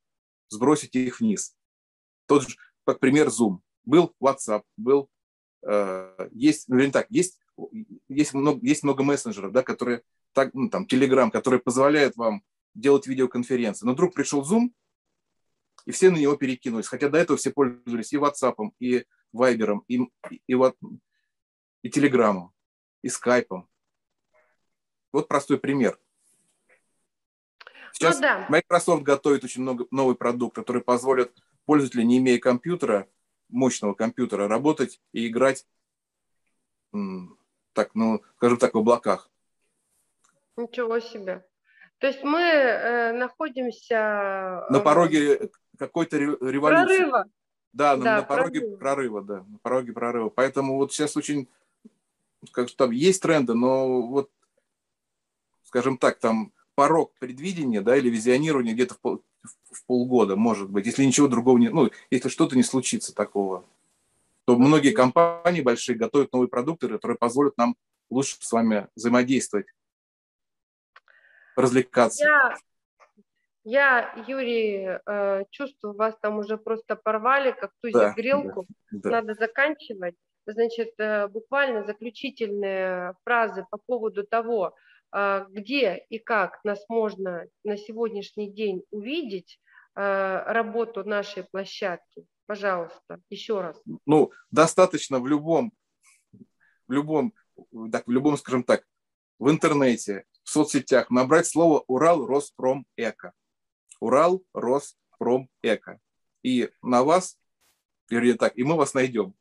[0.49, 1.55] сбросить их вниз.
[2.27, 2.55] Тот же,
[2.85, 3.59] как пример, Zoom.
[3.83, 5.09] Был WhatsApp, был
[5.63, 7.39] э, есть, ну, так, есть,
[8.07, 10.03] есть, много, есть много мессенджеров, да, которые,
[10.33, 12.43] так, ну, там, Telegram, которые позволяют вам
[12.73, 13.85] делать видеоконференции.
[13.85, 14.71] Но вдруг пришел Zoom,
[15.85, 16.87] и все на него перекинулись.
[16.87, 19.05] Хотя до этого все пользовались и WhatsApp, и
[19.35, 19.97] Viber, и,
[20.29, 20.55] и, и,
[21.83, 22.49] и Telegram,
[23.01, 23.65] и Skype.
[25.11, 25.99] Вот простой пример.
[27.93, 28.45] Сейчас ну, да.
[28.49, 31.31] Microsoft готовит очень много новый продукт, который позволит
[31.65, 33.07] пользователю, не имея компьютера,
[33.49, 35.67] мощного компьютера, работать и играть,
[37.73, 39.29] так, ну, скажем так, в облаках.
[40.57, 41.45] Ничего себе.
[41.99, 44.65] То есть мы э, находимся...
[44.69, 46.97] На пороге какой-то революции.
[46.97, 47.25] Прорыва.
[47.73, 48.77] Да, да на, пороге прорыва.
[48.77, 50.29] прорыва, да, на пороге прорыва.
[50.29, 51.47] Поэтому вот сейчас очень,
[52.51, 54.29] как там есть тренды, но вот,
[55.71, 59.23] скажем так, там порог предвидения, да, или визионирования где-то в, пол,
[59.71, 63.63] в полгода, может быть, если ничего другого не, ну, если что-то не случится такого,
[64.43, 67.77] то многие компании большие готовят новые продукты, которые позволят нам
[68.09, 69.67] лучше с вами взаимодействовать,
[71.55, 72.25] развлекаться.
[72.25, 72.57] Я
[73.63, 78.65] я, Юрий, э, чувствую, вас там уже просто порвали, как тузик да, грелку.
[78.91, 79.09] Да, да.
[79.09, 80.15] Надо заканчивать.
[80.47, 84.73] Значит, э, буквально заключительные фразы по поводу того,
[85.11, 89.59] где и как нас можно на сегодняшний день увидеть,
[89.93, 92.25] работу нашей площадки.
[92.45, 93.81] Пожалуйста, еще раз.
[94.05, 95.73] Ну, достаточно в любом,
[96.87, 97.33] в любом,
[97.91, 98.85] так, в любом, скажем так,
[99.39, 103.33] в интернете, в соцсетях набрать слово «Урал Роспром Эко».
[103.99, 105.99] Урал, Роспром, Эко.
[106.43, 107.37] И на вас,
[108.09, 109.33] вернее так, и мы вас найдем.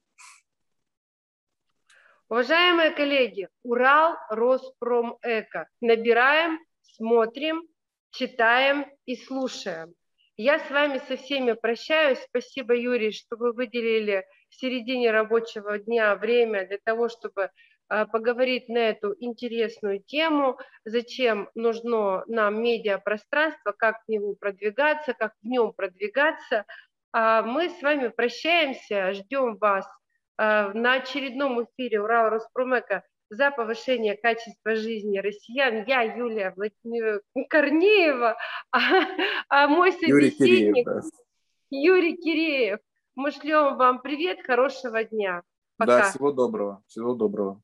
[2.31, 5.67] Уважаемые коллеги, Урал, Роспром, Эко.
[5.81, 7.67] Набираем, смотрим,
[8.13, 9.95] читаем и слушаем.
[10.37, 12.21] Я с вами со всеми прощаюсь.
[12.21, 17.51] Спасибо, Юрий, что вы выделили в середине рабочего дня время для того, чтобы
[17.89, 25.33] а, поговорить на эту интересную тему, зачем нужно нам медиапространство, как в него продвигаться, как
[25.43, 26.65] в нем продвигаться.
[27.13, 29.85] А мы с вами прощаемся, ждем вас
[30.41, 35.85] на очередном эфире Урал Роспромека за повышение качества жизни россиян.
[35.87, 38.37] Я Юлия Владимировна Корнеева,
[38.73, 38.79] а,
[39.49, 41.01] а мой собеседник Юрий Киреев, да.
[41.71, 42.79] Юрий Киреев.
[43.15, 45.43] Мы шлем вам привет, хорошего дня.
[45.77, 45.99] Пока.
[45.99, 47.61] Да, всего доброго, всего доброго.